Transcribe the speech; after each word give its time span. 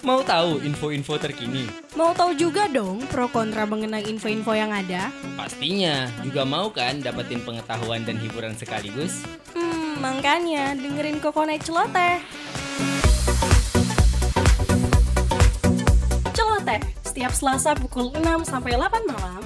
Mau 0.00 0.24
tahu 0.24 0.64
info-info 0.64 1.20
terkini? 1.20 1.68
Mau 1.92 2.16
tahu 2.16 2.32
juga 2.32 2.64
dong 2.72 3.04
pro 3.12 3.28
kontra 3.28 3.68
mengenai 3.68 4.08
info-info 4.08 4.56
yang 4.56 4.72
ada? 4.72 5.12
Pastinya. 5.36 6.08
Juga 6.24 6.48
mau 6.48 6.72
kan 6.72 7.04
dapetin 7.04 7.44
pengetahuan 7.44 8.08
dan 8.08 8.16
hiburan 8.16 8.56
sekaligus? 8.56 9.20
Hmm, 9.52 10.00
makanya 10.00 10.72
dengerin 10.72 11.20
Kokonet 11.20 11.60
Celoteh. 11.68 12.16
Celoteh, 16.32 16.80
setiap 17.04 17.36
Selasa 17.36 17.76
pukul 17.76 18.08
6 18.16 18.48
sampai 18.48 18.80
8 18.80 19.04
malam. 19.04 19.39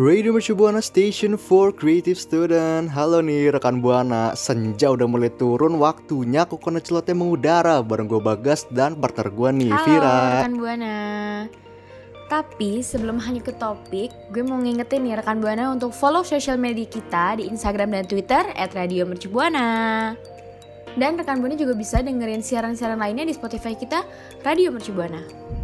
Radio 0.00 0.32
Mercu 0.32 0.56
Buana 0.56 0.80
Station 0.80 1.36
for 1.36 1.68
Creative 1.68 2.16
Student 2.16 2.88
Halo 2.88 3.20
nih 3.20 3.52
rekan 3.52 3.84
Buana 3.84 4.32
Senja 4.32 4.88
udah 4.88 5.04
mulai 5.04 5.28
turun 5.36 5.76
Waktunya 5.76 6.48
Kokonat 6.48 6.88
Celoteh 6.88 7.12
mengudara 7.12 7.76
Bareng 7.84 8.08
gue 8.08 8.16
Bagas 8.16 8.64
dan 8.72 8.96
partner 8.96 9.28
gue 9.28 9.50
nih 9.52 9.68
Halo 9.68 9.84
Vira 9.84 10.16
rekan 10.40 10.56
Buana. 10.56 10.96
Tapi 12.24 12.80
sebelum 12.80 13.20
hanya 13.20 13.44
ke 13.44 13.52
topik, 13.52 14.08
gue 14.32 14.40
mau 14.40 14.56
ngingetin 14.56 15.04
nih 15.04 15.20
rekan 15.20 15.44
Buana 15.44 15.68
untuk 15.68 15.92
follow 15.92 16.24
sosial 16.24 16.56
media 16.56 16.88
kita 16.88 17.36
di 17.36 17.52
Instagram 17.52 17.92
dan 17.92 18.08
Twitter 18.08 18.48
@radiomercubuana. 18.48 19.68
Dan 20.96 21.20
rekan 21.20 21.44
Buana 21.44 21.52
juga 21.52 21.76
bisa 21.76 22.00
dengerin 22.00 22.40
siaran-siaran 22.40 22.96
lainnya 22.96 23.28
di 23.28 23.36
Spotify 23.36 23.76
kita 23.76 24.08
Radio 24.40 24.72
Mercubuana. 24.72 25.61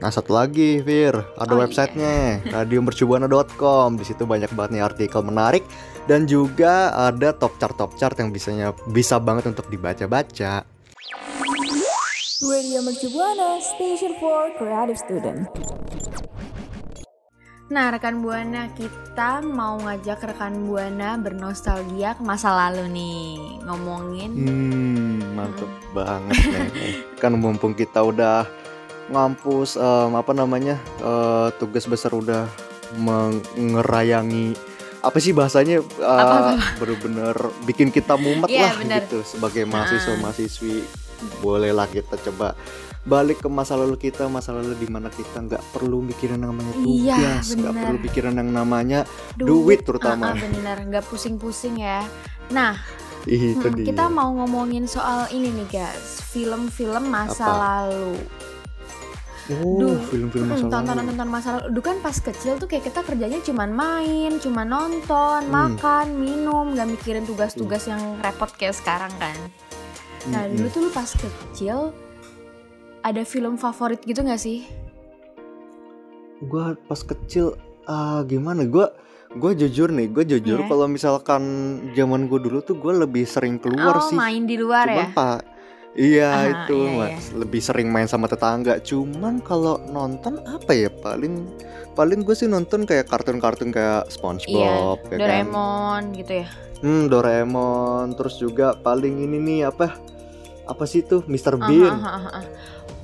Nah 0.00 0.08
satu 0.08 0.32
lagi 0.32 0.80
Vir 0.80 1.12
Ada 1.36 1.52
Oh, 1.52 1.60
websitenya 1.60 2.40
radiomercubuana.com 2.48 4.00
Di 4.00 4.04
situ 4.08 4.24
banyak 4.24 4.48
banget 4.56 4.70
nih 4.80 4.82
artikel 4.84 5.20
menarik 5.20 5.62
Dan 6.08 6.24
juga 6.24 6.90
ada 6.96 7.36
top 7.36 7.60
chart 7.60 7.76
top 7.76 7.92
chart 8.00 8.16
yang 8.16 8.32
bisanya 8.32 8.72
bisa 8.88 9.20
banget 9.20 9.46
untuk 9.52 9.68
dibaca-baca. 9.70 10.64
Radio 12.40 12.80
Mercubuana 12.80 13.60
Station 13.60 14.16
for 14.16 14.48
Creative 14.56 14.96
Student. 14.96 15.44
Nah, 17.70 17.92
rekan 17.94 18.24
Buana, 18.24 18.72
kita 18.74 19.44
mau 19.44 19.78
ngajak 19.78 20.34
rekan 20.34 20.66
Buana 20.66 21.20
bernostalgia 21.20 22.18
ke 22.18 22.24
masa 22.24 22.50
lalu 22.50 22.90
nih. 22.90 23.28
Ngomongin 23.68 24.30
Hmm 24.34 25.20
mantep 25.40 25.70
banget 25.96 26.36
nih 26.50 26.94
Kan 27.22 27.40
mumpung 27.40 27.72
kita 27.72 28.04
udah 28.04 28.44
ngampus 29.10 29.74
em, 29.74 30.12
apa 30.14 30.32
namanya 30.32 30.74
eh, 30.98 31.48
tugas 31.56 31.84
besar 31.84 32.10
udah 32.12 32.46
mengerayangi 32.94 34.54
apa 35.00 35.16
sih 35.16 35.32
bahasanya 35.32 35.80
Apa-apa? 35.96 36.76
bener-bener 36.76 37.32
bikin 37.64 37.88
kita 37.88 38.14
mumet 38.14 38.46
Iya, 38.46 38.68
lah 38.68 38.74
bener. 38.76 39.00
gitu 39.02 39.18
sebagai 39.24 39.64
Nah. 39.64 39.80
mahasiswa 39.80 40.14
mahasiswi 40.14 40.84
bolehlah 41.40 41.86
kita 41.86 42.20
coba 42.20 42.52
balik 43.00 43.40
ke 43.40 43.48
masa 43.48 43.74
lalu 43.74 43.96
kita 43.98 44.28
masa 44.28 44.52
lalu 44.52 44.76
di 44.76 44.84
mana 44.84 45.08
kita 45.08 45.40
nggak 45.40 45.72
perlu 45.72 46.04
mikirin 46.04 46.36
yang 46.38 46.52
namanya 46.52 46.74
Iya, 46.76 47.16
tugas 47.16 47.46
nggak 47.50 47.64
bener. 47.66 47.82
perlu 47.82 47.98
pikiran 48.02 48.34
yang 48.36 48.50
namanya 48.50 49.00
duit 49.34 49.80
terutama. 49.80 50.24
Ah, 50.26 50.30
ah, 50.30 50.38
bener, 50.38 50.76
nggak 50.86 51.04
pusing-pusing 51.08 51.80
ya. 51.80 52.04
Nah, 52.50 52.76
itu 53.24 53.56
Hmm, 53.58 53.72
dia 53.72 53.88
kita 53.88 54.04
mau 54.06 54.28
ngomongin 54.34 54.84
soal 54.84 55.32
ini 55.32 55.48
nih 55.50 55.68
guys, 55.70 56.20
film-film 56.26 57.08
masa 57.08 57.46
Apa? 57.46 57.56
lalu. 57.88 58.20
Oh 59.52 59.78
Duh, 59.78 59.98
film-film 60.06 60.44
Hmm, 60.44 60.52
masa 60.52 60.62
lalu 60.62 60.72
tontonan-tontonan 60.72 61.28
masa 61.28 61.48
lalu. 61.54 61.64
Dulu 61.70 61.82
kan 61.82 61.96
pas 61.98 62.16
kecil 62.16 62.52
tuh 62.56 62.66
kayak 62.66 62.84
kita 62.84 63.00
kerjanya 63.02 63.40
cuman 63.40 63.70
main, 63.70 64.32
cuman 64.36 64.66
nonton, 64.66 65.40
Hmm. 65.42 65.52
makan, 65.52 66.06
minum, 66.14 66.72
nggak 66.72 66.88
mikirin 66.88 67.24
tugas-tugas 67.24 67.84
yang 67.84 67.98
repot 68.18 68.50
kayak 68.54 68.72
sekarang 68.72 69.10
kan. 69.16 69.36
Nah, 70.26 70.44
Mm-mm. 70.44 70.54
dulu 70.54 70.68
tuh 70.68 70.80
lu 70.84 70.90
pas 70.90 71.08
kecil 71.08 71.90
ada 73.00 73.22
film 73.24 73.56
favorit 73.56 74.00
gitu 74.00 74.20
nggak 74.20 74.36
sih? 74.36 74.68
Gua 76.42 76.72
pas 76.78 77.00
kecil 77.00 77.56
ah 77.84 78.22
gimana 78.22 78.64
gua 78.64 78.92
gue 79.30 79.54
jujur 79.56 79.94
nih 79.94 80.10
gue 80.10 80.26
jujur 80.26 80.58
Iya. 80.58 80.66
kalau 80.66 80.90
misalkan 80.90 81.42
zaman 81.94 82.26
gue 82.26 82.42
dulu 82.42 82.58
tuh 82.60 82.74
gue 82.74 82.90
lebih 82.98 83.22
sering 83.22 83.62
keluar 83.62 84.02
oh, 84.02 84.10
sih 84.10 84.18
main 84.18 84.42
di 84.42 84.58
luar 84.58 84.90
cuman 84.90 85.06
ya? 85.06 85.14
pak 85.14 85.38
iya 85.92 86.30
Ah, 86.30 86.44
itu 86.46 86.76
iya, 86.80 87.10
Mas. 87.12 87.24
lebih 87.32 87.58
sering 87.58 87.88
main 87.88 88.06
sama 88.06 88.26
tetangga 88.26 88.78
cuman 88.78 89.40
kalau 89.40 89.78
nonton 89.84 90.38
apa 90.40 90.70
ya 90.70 90.88
paling 90.88 91.50
paling 91.92 92.20
gue 92.20 92.32
sih 92.32 92.46
nonton 92.46 92.84
kayak 92.84 93.06
kartun-kartun 93.06 93.70
kayak 93.70 94.04
Iya, 94.04 94.12
SpongeBob 94.12 94.98
ya 95.04 95.10
kan? 95.10 95.18
Doraemon 95.18 96.02
gitu 96.14 96.32
ya. 96.40 96.48
hmm 96.80 97.04
Doraemon 97.06 98.06
terus 98.14 98.34
juga 98.36 98.72
paling 98.72 99.20
ini 99.20 99.38
nih 99.38 99.60
apa 99.66 99.98
apa 100.64 100.84
sih 100.84 101.02
tuh 101.02 101.26
Mr. 101.26 101.56
Aha, 101.56 101.66
Bean 101.66 101.90
aha, 101.92 102.10
aha, 102.16 102.30
aha. 102.32 102.42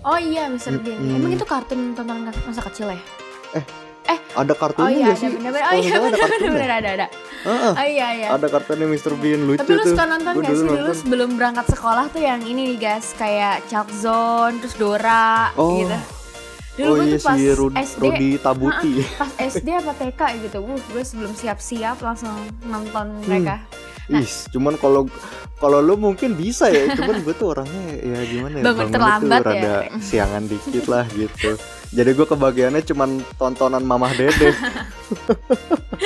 Oh 0.07 0.15
iya, 0.15 0.47
Mr. 0.47 0.79
Bean. 0.79 0.97
Mm-mm. 0.97 1.19
Emang 1.19 1.33
itu 1.33 1.43
kartun 1.43 1.91
tontonan 1.93 2.31
masa 2.41 2.63
kecil 2.63 2.87
ya? 2.89 3.01
Ada 4.09 4.53
Oh 4.53 4.57
kartunnya 4.57 4.91
iya, 4.91 5.03
nggak 5.03 5.11
ada 5.11 5.19
sih 5.19 5.29
bener-bener. 5.31 5.65
Oh 5.65 5.75
iya, 5.75 5.93
ada 5.97 6.25
bener-bener 6.29 6.71
ada 6.73 6.89
ada. 6.93 7.07
Heeh, 7.43 7.73
Oh 7.73 7.87
iya 7.87 8.07
iya. 8.13 8.29
ada 8.31 8.47
kartunnya 8.47 8.87
Mr. 8.87 9.13
Bean 9.15 9.41
lucu 9.43 9.61
Tapi 9.61 9.71
lu 9.71 9.81
tuh 9.81 9.91
suka 9.93 10.05
nonton 10.05 10.33
gak 10.37 10.51
sih 10.51 10.67
dulu 10.67 10.93
sebelum 10.93 11.29
berangkat 11.35 11.67
sekolah 11.69 12.05
tuh 12.11 12.21
yang 12.21 12.41
ini 12.43 12.75
nih 12.75 12.79
guys 12.79 13.15
kayak 13.15 13.65
Chuck 13.67 13.89
Zone 13.91 14.59
terus 14.59 14.75
Dora 14.75 15.51
Oh. 15.55 15.79
gitu. 15.79 15.99
Dulu 16.77 16.85
oh 16.85 16.95
gue 16.95 17.07
iya 17.07 17.17
tuh 17.17 17.25
pas 17.25 17.35
si 17.35 17.45
Rudi, 17.49 17.77
SD, 17.81 17.99
Rudi 17.99 18.31
Tabuti 18.37 18.93
pas 19.17 19.33
SD 19.41 19.69
apa 19.73 19.93
TK 19.95 20.21
gitu, 20.43 20.59
uh, 20.61 20.77
gue 20.77 21.03
sebelum 21.03 21.33
siap-siap 21.33 21.97
langsung 21.99 22.37
nonton 22.63 23.07
Hmm. 23.17 23.25
mereka. 23.25 23.57
Nah. 24.07 24.21
Ih, 24.21 24.31
cuman 24.53 24.77
kalau 24.77 25.09
kalau 25.57 25.81
lu 25.81 25.97
mungkin 25.97 26.37
bisa 26.37 26.69
ya, 26.69 26.93
cuman 26.93 27.25
gue 27.25 27.33
tuh 27.33 27.51
orangnya 27.51 27.97
ya 27.97 28.19
gimana 28.23 28.55
ya, 28.55 28.63
Bangun 28.63 28.77
bangunnya 28.77 28.93
terlambat 28.93 29.41
tuh 29.41 29.49
ya. 29.49 29.57
rada 29.57 29.75
siangan 29.99 30.43
dikit 30.45 30.85
lah 30.87 31.05
gitu. 31.11 31.51
Jadi 31.97 32.11
gue 32.13 32.27
kebagiannya 32.27 32.85
cuman 32.85 33.11
tontonan 33.35 33.81
Mamah 33.81 34.13
Dede. 34.13 34.53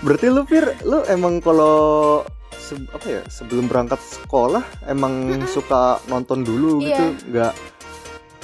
Berarti 0.00 0.26
lu 0.28 0.42
Fir, 0.44 0.66
lu 0.82 1.02
emang 1.06 1.38
kalau 1.38 2.22
se- 2.52 2.86
apa 2.88 3.06
ya 3.08 3.22
sebelum 3.28 3.66
berangkat 3.66 3.98
sekolah 3.98 4.62
emang 4.84 5.12
suka 5.44 5.82
nonton 6.06 6.42
dulu 6.42 6.78
gitu, 6.80 6.94
Iya. 7.18 7.26
nggak? 7.28 7.54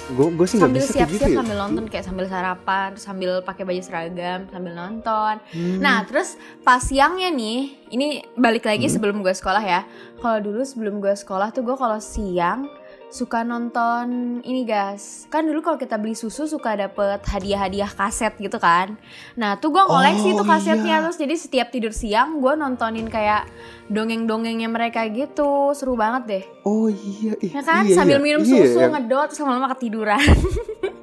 Gue 0.09 0.33
gue 0.33 0.47
sih 0.49 0.57
nggak 0.57 0.73
bisa 0.73 0.89
siap-siap 0.89 1.09
gitu 1.13 1.25
ya. 1.29 1.39
sambil 1.39 1.57
nonton 1.59 1.85
kayak 1.85 2.01
sambil 2.03 2.27
sarapan, 2.27 2.89
sambil 2.97 3.39
pakai 3.39 3.63
baju 3.63 3.79
seragam, 3.79 4.49
sambil 4.49 4.73
nonton. 4.73 5.35
Hmm. 5.53 5.79
Nah, 5.79 6.01
terus 6.03 6.35
pas 6.63 6.81
siangnya 6.81 7.29
nih, 7.29 7.61
ini 7.89 8.07
balik 8.35 8.65
lagi 8.65 8.89
Hmm. 8.89 8.95
sebelum 8.95 9.21
gue 9.21 9.31
sekolah 9.31 9.61
ya. 9.61 9.85
Kalau 10.17 10.39
dulu 10.41 10.65
sebelum 10.65 10.99
gue 10.99 11.13
sekolah 11.13 11.53
tuh 11.53 11.61
gue 11.61 11.77
kalau 11.77 12.01
siang 12.01 12.67
suka 13.09 13.41
nonton 13.43 14.07
ini 14.43 14.63
guys. 14.63 15.25
Kan 15.27 15.45
dulu 15.45 15.61
kalau 15.61 15.75
kita 15.75 15.97
beli 15.97 16.13
susu 16.13 16.45
suka 16.45 16.77
dapet 16.77 17.21
hadiah-hadiah 17.23 17.89
kaset 17.89 18.37
gitu 18.37 18.59
kan. 18.59 19.01
Nah, 19.35 19.57
tuh 19.57 19.71
gue 19.71 19.81
Oh, 19.81 19.89
koleksi 19.91 20.31
tuh 20.31 20.45
kasetnya 20.45 20.85
iya. 20.95 21.03
terus 21.03 21.17
jadi 21.17 21.35
setiap 21.35 21.69
tidur 21.69 21.89
siang 21.91 22.37
gue 22.37 22.53
nontonin 22.53 23.07
kayak 23.07 23.49
dongeng-dongengnya 23.89 24.69
mereka 24.69 25.09
gitu. 25.09 25.73
Seru 25.73 25.97
banget 25.97 26.23
deh. 26.27 26.45
oh 26.63 26.87
iya, 26.87 27.33
ih, 27.39 27.51
Ya 27.51 27.63
kan? 27.63 27.83
iya, 27.83 27.97
Sambil 27.97 28.21
iya. 28.21 28.25
minum 28.27 28.43
Iya, 28.43 28.53
susu, 28.63 28.79
yang- 28.79 28.93
ngedot 28.95 29.27
terus 29.27 29.41
lama-lama 29.41 29.69
ketiduran. 29.73 30.21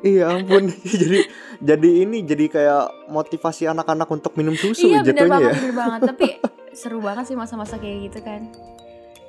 Iya 0.06 0.30
ampun, 0.30 0.70
jadi 1.02 1.26
jadi 1.58 1.90
ini 2.06 2.22
jadi 2.22 2.46
kayak 2.46 3.10
motivasi 3.10 3.66
anak-anak 3.66 4.06
untuk 4.06 4.38
minum 4.38 4.54
susu 4.54 4.86
iya 4.86 5.02
bener 5.02 5.26
jatuhnya 5.26 5.34
banget, 5.34 5.50
ya. 5.50 5.54
bener 5.58 5.74
banget. 5.74 6.00
Tapi 6.06 6.28
seru 6.78 7.02
banget 7.02 7.26
sih 7.26 7.34
masa-masa 7.34 7.82
kayak 7.82 8.14
gitu 8.14 8.20
kan. 8.22 8.46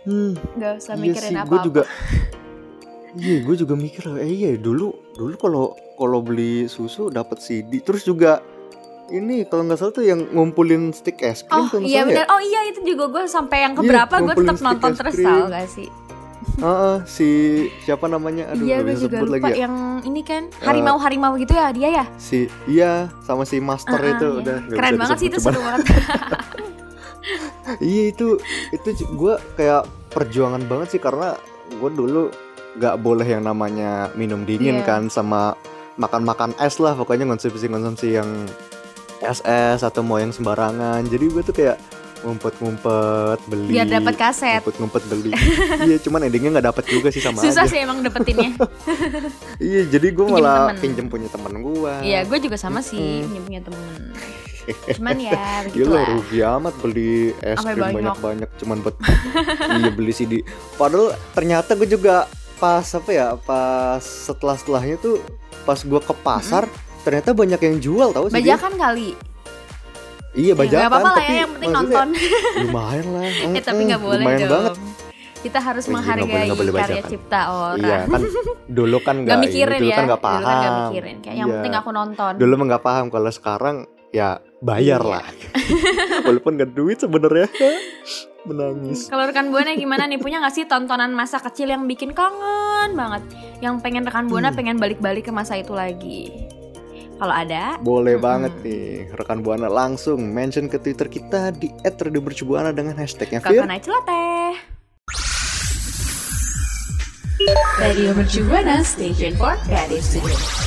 Hmm, 0.04 0.36
Gak 0.54 0.76
usah 0.76 0.92
iya 0.92 1.00
mikirin 1.00 1.32
apa-apa. 1.34 1.64
juga. 1.64 1.82
Iya, 3.16 3.36
gue 3.42 3.56
juga 3.56 3.74
mikir, 3.74 4.12
eh 4.14 4.28
iya 4.28 4.50
dulu 4.54 4.92
dulu 5.12 5.34
kalau 5.36 5.64
kalau 5.96 6.20
beli 6.20 6.66
susu 6.66 7.08
dapat 7.08 7.40
CD, 7.40 7.80
terus 7.80 8.04
juga 8.04 8.44
ini 9.08 9.42
kalau 9.42 9.64
nggak 9.64 9.78
salah 9.78 9.90
tuh 9.90 10.04
yang 10.04 10.20
ngumpulin 10.28 10.90
stick 10.90 11.22
es 11.22 11.40
krim 11.40 11.64
Oh 11.64 11.80
iya 11.80 12.02
salah 12.02 12.12
benar. 12.12 12.20
ya. 12.20 12.24
Oh 12.28 12.40
iya 12.42 12.60
itu 12.68 12.80
juga 12.84 13.04
gue 13.08 13.24
sampai 13.26 13.58
yang 13.62 13.72
Iya, 13.72 13.78
keberapa 13.78 14.14
gue 14.14 14.20
ngumpulin 14.26 14.48
tetap 14.50 14.60
nonton 14.60 14.90
terus 14.92 15.14
tau 15.16 15.44
gak 15.46 15.66
sih? 15.66 15.88
Heeh, 16.56 16.96
si 17.04 17.28
siapa 17.82 18.06
namanya? 18.06 18.50
Aduh, 18.50 18.64
iya 18.64 18.76
gue 18.78 18.94
juga 18.96 19.18
lupa 19.20 19.36
lagi 19.40 19.52
ya. 19.54 19.64
yang 19.64 19.74
ini 20.02 20.20
kan 20.20 20.42
harimau 20.60 20.96
harimau 20.96 21.32
gitu 21.36 21.52
ya 21.52 21.68
dia 21.70 21.88
ya. 21.92 22.04
Si 22.16 22.38
iya 22.66 23.08
sama 23.22 23.42
si 23.42 23.56
master 23.58 23.96
Ah, 23.96 24.12
itu 24.12 24.26
iya. 24.26 24.40
udah 24.42 24.56
Keren 24.68 24.92
bisa 24.92 25.00
banget 25.00 25.16
sih 25.16 25.28
itu 25.28 25.38
seru 25.40 25.60
banget. 25.60 25.86
Iya 27.82 28.14
itu 28.14 28.38
itu 28.70 28.88
gue 29.12 29.34
kayak 29.58 29.82
perjuangan 30.08 30.62
banget 30.64 30.96
sih 30.96 31.00
karena 31.02 31.34
gue 31.68 31.90
dulu 31.90 32.30
gak 32.76 32.96
boleh 32.98 33.24
yang 33.26 33.42
namanya 33.42 33.90
minum 34.12 34.42
dingin 34.42 34.78
Iya. 34.78 34.84
kan 34.84 35.02
sama 35.06 35.56
makan-makan 35.96 36.52
es 36.58 36.76
lah 36.76 36.92
pokoknya 36.92 37.24
konsumsi-konsumsi 37.26 38.12
yang 38.12 38.28
es-es 39.18 39.80
atau 39.80 40.00
mau 40.00 40.16
yang 40.16 40.28
sembarangan 40.28 41.00
jadi 41.02 41.24
gue 41.26 41.42
tuh 41.42 41.54
kayak 41.54 41.80
ngumpet-ngumpet 42.18 43.38
beli 43.46 43.72
Biar 43.72 43.86
dapat 43.86 44.14
kaset. 44.14 44.58
ngumpet-ngumpet 44.58 45.02
beli 45.06 45.30
iya 45.82 45.96
cuman 45.98 46.20
endingnya 46.22 46.50
nggak 46.52 46.66
dapat 46.66 46.84
juga 46.86 47.08
sih 47.08 47.20
sama 47.20 47.38
Susah 47.38 47.64
aja 47.64 47.70
sih 47.70 47.78
emang 47.78 48.00
dapetinnya. 48.00 48.56
iya 49.62 49.84
jadi 49.84 50.06
gue 50.10 50.20
Pinjem 50.22 50.36
malah 50.36 50.60
temen. 50.66 50.80
pinjem 50.82 51.06
punya 51.06 51.28
temen 51.28 51.52
gue 51.58 51.92
Iya, 52.02 52.24
gue 52.24 52.38
juga 52.38 52.56
sama 52.56 52.80
sih 52.80 53.22
Mm-mm. 53.22 53.40
punya 53.42 53.60
temen. 53.62 53.84
Cuman 54.96 55.16
ya 55.16 55.32
Gila 55.32 55.70
begitulah. 55.70 56.04
rugi 56.10 56.38
amat 56.42 56.74
beli 56.76 57.12
es 57.38 57.56
krim 57.56 57.78
banyak. 57.78 57.94
banyak-banyak 57.94 58.50
cuman 58.56 58.76
buat 58.80 58.96
iya 59.70 59.90
beli 59.90 60.10
CD. 60.10 60.32
Padahal 60.74 61.06
ternyata 61.30 61.72
gue 61.72 61.86
juga 61.86 62.26
pas 62.56 62.86
apa 62.86 63.10
ya 63.10 63.36
pas 63.36 64.00
setelah 64.00 64.54
setelahnya 64.54 64.96
tuh 64.96 65.20
pas 65.62 65.76
gue 65.76 66.00
ke 66.00 66.14
pasar 66.16 66.64
ternyata 67.02 67.30
banyak 67.32 67.60
yang 67.60 67.76
jual 67.78 68.08
tahu 68.10 68.26
sih 68.26 68.34
dia. 68.34 68.56
Bajakan 68.56 68.72
kali. 68.76 69.10
Iya 70.32 70.46
Ya, 70.46 70.54
bajakan 70.54 70.76
nggak 70.78 70.90
apa-apa 70.90 71.06
lah 71.06 71.16
tapi 71.16 71.26
ya, 71.28 71.38
yang 71.38 71.50
penting 71.50 71.72
nonton. 71.72 72.06
lumayan 72.62 73.06
lah. 73.10 73.24
eh 73.56 73.62
tapi 73.62 73.72
Mm-mm, 73.74 73.88
nggak 73.88 74.02
boleh 74.02 74.18
lumayan 74.20 74.38
dong. 74.38 74.52
banget. 74.52 74.74
Kita 75.36 75.58
harus 75.60 75.84
Oh 75.84 75.86
iya, 75.86 75.94
nggak 75.94 76.02
boleh- 76.02 76.16
menghargai 76.26 76.46
nggak 76.46 76.58
boleh 76.58 76.72
karya 76.74 77.02
cipta 77.06 77.40
orang. 77.48 77.76
Iya 77.78 77.96
kan 78.06 78.20
dulu 78.76 78.96
kan 78.98 79.14
Gak 79.14 79.22
nggak 79.22 79.36
ini, 79.36 79.44
mikirin 79.46 79.78
dulu 79.78 79.86
ya. 79.86 79.96
kan 79.96 80.04
nggak 80.06 80.22
paham. 80.22 80.36
Dulu 80.36 80.46
kan 80.46 80.56
gak 80.58 80.76
mikirin. 80.82 81.16
Kayak 81.18 81.36
yang 81.36 81.46
Iya. 81.46 81.54
penting 81.54 81.74
aku 81.74 81.90
nonton. 81.90 82.32
Dulu 82.34 82.52
mah 82.54 82.66
nggak 82.66 82.84
paham 82.84 83.06
kalau 83.06 83.30
sekarang 83.30 83.76
ya 84.10 84.28
bayar 84.58 85.00
Iya. 85.00 85.10
lah. 85.10 85.26
Walaupun 86.22 86.52
nggak 86.54 86.70
duit 86.72 86.98
sebenarnya. 86.98 87.48
Menangis. 88.46 89.06
Kalau 89.06 89.26
rekan 89.26 89.50
buana 89.50 89.74
gimana 89.74 90.06
nih? 90.06 90.16
Punya 90.16 90.38
gak 90.38 90.54
sih 90.54 90.64
tontonan 90.64 91.10
masa 91.10 91.36
kecil 91.36 91.66
yang 91.66 91.84
bikin 91.84 92.10
kangen 92.10 92.94
banget? 92.94 93.22
Yang 93.58 93.74
pengen 93.80 94.02
rekan 94.02 94.26
buana 94.26 94.48
Hmm. 94.48 94.56
pengen 94.56 94.76
balik-balik 94.76 95.24
ke 95.24 95.32
masa 95.32 95.54
itu 95.54 95.70
lagi? 95.70 96.30
Kalau 97.16 97.32
ada, 97.32 97.80
Boleh 97.80 98.14
Mm-mm. 98.14 98.22
banget 98.22 98.52
nih 98.60 98.86
rekan 99.10 99.40
buana 99.40 99.66
langsung 99.66 100.20
mention 100.22 100.68
ke 100.68 100.76
Twitter 100.76 101.08
kita 101.08 101.48
di 101.50 101.72
@radiomercubuana 101.82 102.70
dengan 102.70 102.92
hashtagnya 102.94 103.40
Fir. 103.40 103.56
kakak 103.56 103.66
naik 103.66 103.82
celoteh. 103.82 104.52
Radio 107.76 108.12
Mercubuana 108.12 108.80
Station 108.80 109.32
for 109.34 109.56
Creative 109.64 110.00
Studio. 110.00 110.65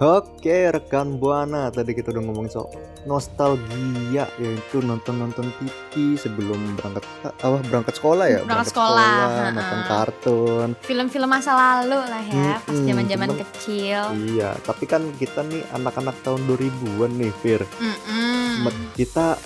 Oke 0.00 0.64
rekan 0.66 1.20
buana 1.20 1.68
tadi 1.68 1.92
kita 1.92 2.08
udah 2.08 2.24
ngomongin 2.24 2.48
soal 2.48 2.72
nostalgia 3.04 4.24
yaitu 4.34 4.80
nonton-nonton 4.80 5.52
TV 5.52 6.16
sebelum 6.16 6.56
berangkat 6.74 7.04
apa 7.36 7.60
berangkat 7.62 7.94
sekolah 7.94 8.24
ya 8.26 8.40
Berangkat 8.40 8.72
sekolah, 8.72 9.12
ha-ha. 9.20 9.52
nonton 9.52 9.80
kartun 9.86 10.68
Film-film 10.80 11.28
masa 11.28 11.52
lalu 11.52 12.00
lah 12.00 12.22
ya, 12.22 12.56
pas 12.58 12.72
Mm-mm, 12.72 12.88
zaman-zaman 12.88 13.28
cuman- 13.28 13.40
kecil. 13.44 14.00
iya 14.26 14.56
tapi 14.62 14.84
kan 14.84 15.04
kita 15.14 15.44
nih 15.44 15.68
anak-anak 15.70 16.16
tahun 16.22 16.48
2000-an 16.48 17.12
nih 17.14 17.32
Fir 17.36 17.60
Mm-mm. 17.76 18.64
Met- 18.64 18.80
kita 18.96 19.36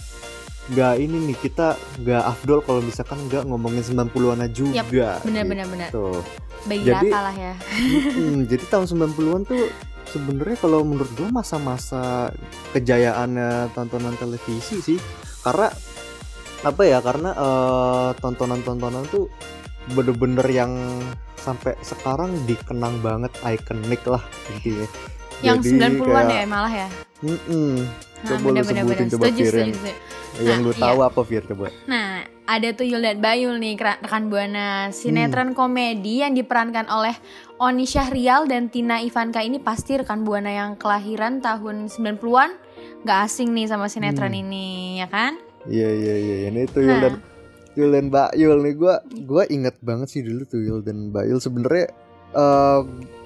nggak 0.64 0.94
ini 0.96 1.16
nih 1.24 1.36
kita 1.36 1.66
nggak 1.98 2.22
afdol 2.24 2.62
kalau 2.62 2.78
misalkan 2.80 3.18
nggak 3.26 3.42
ngomongin 3.44 3.82
90-an 3.82 4.46
juga 4.48 4.86
Yap, 4.86 5.18
Bener-bener 5.20 5.66
bener. 5.66 5.90
gitu. 5.90 6.22
Bayi 6.64 6.80
Jadi- 6.80 7.10
rata 7.10 7.18
lah 7.20 7.34
ya. 7.36 7.54
Mm, 8.14 8.46
jadi 8.46 8.64
tahun 8.64 8.86
90-an 8.88 9.42
tuh 9.44 9.66
sebenarnya 10.14 10.56
kalau 10.56 10.80
menurut 10.80 11.10
gua 11.12 11.28
masa-masa 11.34 12.30
kejayaannya 12.70 13.74
tontonan 13.74 14.14
televisi 14.14 14.78
sih. 14.78 14.98
Karena 15.42 15.68
apa 16.62 16.82
ya? 16.82 16.98
Karena 16.98 17.30
eh, 17.34 18.08
tontonan-tontonan 18.16 19.04
tuh 19.10 19.26
bener-bener 19.90 20.46
yang 20.46 20.72
sampai 21.36 21.76
sekarang 21.82 22.32
dikenang 22.46 23.02
banget 23.02 23.34
ikonik 23.42 24.00
lah 24.06 24.22
intinya. 24.50 24.88
Yang 25.42 25.56
Jadi 25.60 25.68
90-an 26.00 26.00
kayak- 26.24 26.32
ya 26.32 26.46
malah 26.46 26.72
ya. 26.72 26.88
Mm-mm. 27.20 27.70
Nah, 28.24 28.28
Coba 28.30 28.40
lu 28.40 28.46
bener-bener 28.48 28.80
sebutin 28.80 28.96
bener. 28.96 29.12
coba 29.12 29.24
Setuju, 29.26 29.42
Fir 29.42 29.54
yang, 29.54 29.68
setuju. 29.68 29.92
yang 30.40 30.58
Nah, 30.58 30.64
lu 30.64 30.70
iya. 30.72 30.80
tahu 30.80 30.98
apa 31.02 31.20
Fir 31.20 31.42
coba. 31.44 31.66
Nah, 31.84 32.10
ada 32.44 32.76
Tuyul 32.76 33.00
dan 33.00 33.24
Bayul 33.24 33.56
nih 33.56 33.76
rekan 33.76 34.28
Buana. 34.28 34.92
Sinetron 34.92 35.52
Hmm. 35.52 35.56
komedi 35.56 36.20
yang 36.20 36.36
diperankan 36.36 36.92
oleh 36.92 37.16
Oni 37.56 37.88
Syahrial 37.88 38.44
dan 38.44 38.68
Tina 38.68 39.00
Ivanka 39.00 39.40
ini 39.40 39.56
pasti 39.56 39.96
rekan 39.96 40.28
Buana 40.28 40.52
yang 40.52 40.76
kelahiran 40.76 41.40
tahun 41.40 41.88
90-an. 41.88 42.52
Gak 43.04 43.18
asing 43.28 43.56
nih 43.56 43.68
sama 43.68 43.88
sinetron 43.88 44.32
Hmm. 44.32 44.42
ini, 44.44 44.66
ya 45.00 45.08
kan? 45.08 45.40
Iya 45.64 45.88
iya 45.88 46.14
iya 46.14 46.36
ini 46.52 46.68
Tuyul 46.68 46.92
Nah. 46.92 47.00
dan 47.00 47.14
Tuyul 47.72 47.90
dan 47.90 48.04
Mbak 48.06 48.30
Yul 48.36 48.58
nih 48.60 48.74
gua 48.76 48.94
gua 49.24 49.42
inget 49.48 49.80
banget 49.80 50.08
sih 50.12 50.20
dulu 50.20 50.44
Tuyul 50.44 50.84
dan 50.84 51.08
Mbak 51.08 51.24
Yul 51.24 51.40
sebenarnya 51.40 51.88
eh 52.34 52.80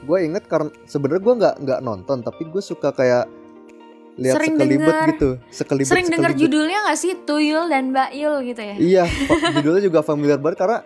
gue 0.05 0.19
inget 0.21 0.45
karena 0.47 0.71
sebenarnya 0.85 1.23
gua 1.25 1.35
nggak 1.35 1.55
nggak 1.65 1.81
nonton 1.83 2.21
tapi 2.21 2.45
gue 2.45 2.61
suka 2.61 2.93
kayak 2.93 3.27
lihat 4.19 4.35
Sering 4.35 4.55
sekelibet 4.57 4.83
denger. 4.83 5.07
gitu 5.09 5.31
sekelibet 5.49 5.89
Sering 5.89 6.07
dengar 6.09 6.31
sekelibet. 6.31 6.43
judulnya 6.45 6.79
gak 6.85 6.99
sih? 6.99 7.13
Tuyul 7.21 7.65
dan 7.67 7.85
Bayul 7.89 8.37
gitu 8.45 8.61
ya? 8.61 8.75
iya 8.77 9.05
judulnya 9.55 9.81
juga 9.81 10.01
familiar 10.03 10.37
banget 10.37 10.59
karena 10.59 10.79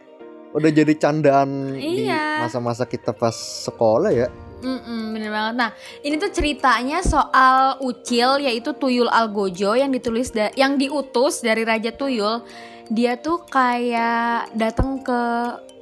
udah 0.52 0.70
jadi 0.70 0.92
candaan 0.94 1.48
di 1.72 2.04
Iya. 2.04 2.44
masa-masa 2.44 2.84
kita 2.84 3.10
pas 3.10 3.32
sekolah 3.34 4.12
ya 4.12 4.28
Mm-mm, 4.62 5.10
bener 5.10 5.26
banget. 5.28 5.54
Nah, 5.56 5.70
ini 6.00 6.14
tuh 6.16 6.30
ceritanya 6.30 7.02
soal 7.02 7.82
Ucil 7.82 8.38
yaitu 8.38 8.70
Tuyul 8.72 9.10
Algojo 9.10 9.74
yang 9.74 9.90
ditulis 9.90 10.30
da- 10.30 10.54
yang 10.54 10.78
diutus 10.78 11.42
dari 11.42 11.66
Raja 11.66 11.90
Tuyul. 11.90 12.46
Dia 12.88 13.14
tuh 13.14 13.44
kayak 13.44 14.50
datang 14.54 14.98
ke 15.00 15.20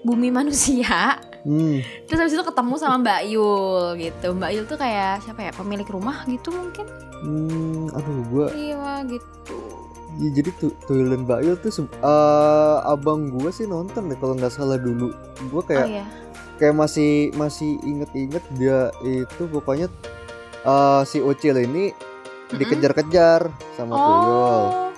bumi 0.03 0.29
manusia. 0.39 1.17
hmm, 1.41 1.81
Terus 2.05 2.19
habis 2.21 2.35
itu 2.35 2.45
ketemu 2.45 2.75
sama 2.77 2.97
Mbak 3.01 3.21
Yul 3.33 3.85
gitu. 3.97 4.27
Mbak 4.37 4.51
Yul 4.53 4.65
tuh 4.67 4.77
kayak 4.77 5.25
siapa 5.25 5.41
ya? 5.49 5.53
Pemilik 5.53 5.89
rumah 5.89 6.25
gitu 6.27 6.51
mungkin. 6.51 6.85
hmm 7.21 7.93
aduh 7.93 8.19
gue 8.33 8.47
Iya 8.57 9.05
gitu. 9.05 9.57
Ya, 10.19 10.29
jadi 10.35 10.51
tu 10.57 10.73
Tuyul 10.85 11.21
Mbak 11.21 11.41
Yul 11.45 11.57
tuh 11.61 11.71
eh, 11.87 12.77
abang 12.85 13.29
gue 13.29 13.49
sih 13.53 13.65
nonton 13.65 14.09
deh 14.09 14.17
kalau 14.17 14.35
nggak 14.35 14.53
salah 14.53 14.77
dulu. 14.77 15.13
Gue 15.49 15.63
kayak 15.65 15.85
oh 15.85 15.89
iya. 15.89 16.05
kayak 16.57 16.77
masih 16.77 17.29
masih 17.37 17.77
inget-inget 17.85 18.45
dia 18.57 18.89
itu 19.01 19.49
pokoknya 19.49 19.89
eh, 20.65 21.03
si 21.05 21.21
Ucil 21.21 21.57
ini 21.61 21.93
dikejar-kejar 22.51 23.49
sama 23.77 23.95
Tuyul 23.95 24.61
Oh. 24.67 24.91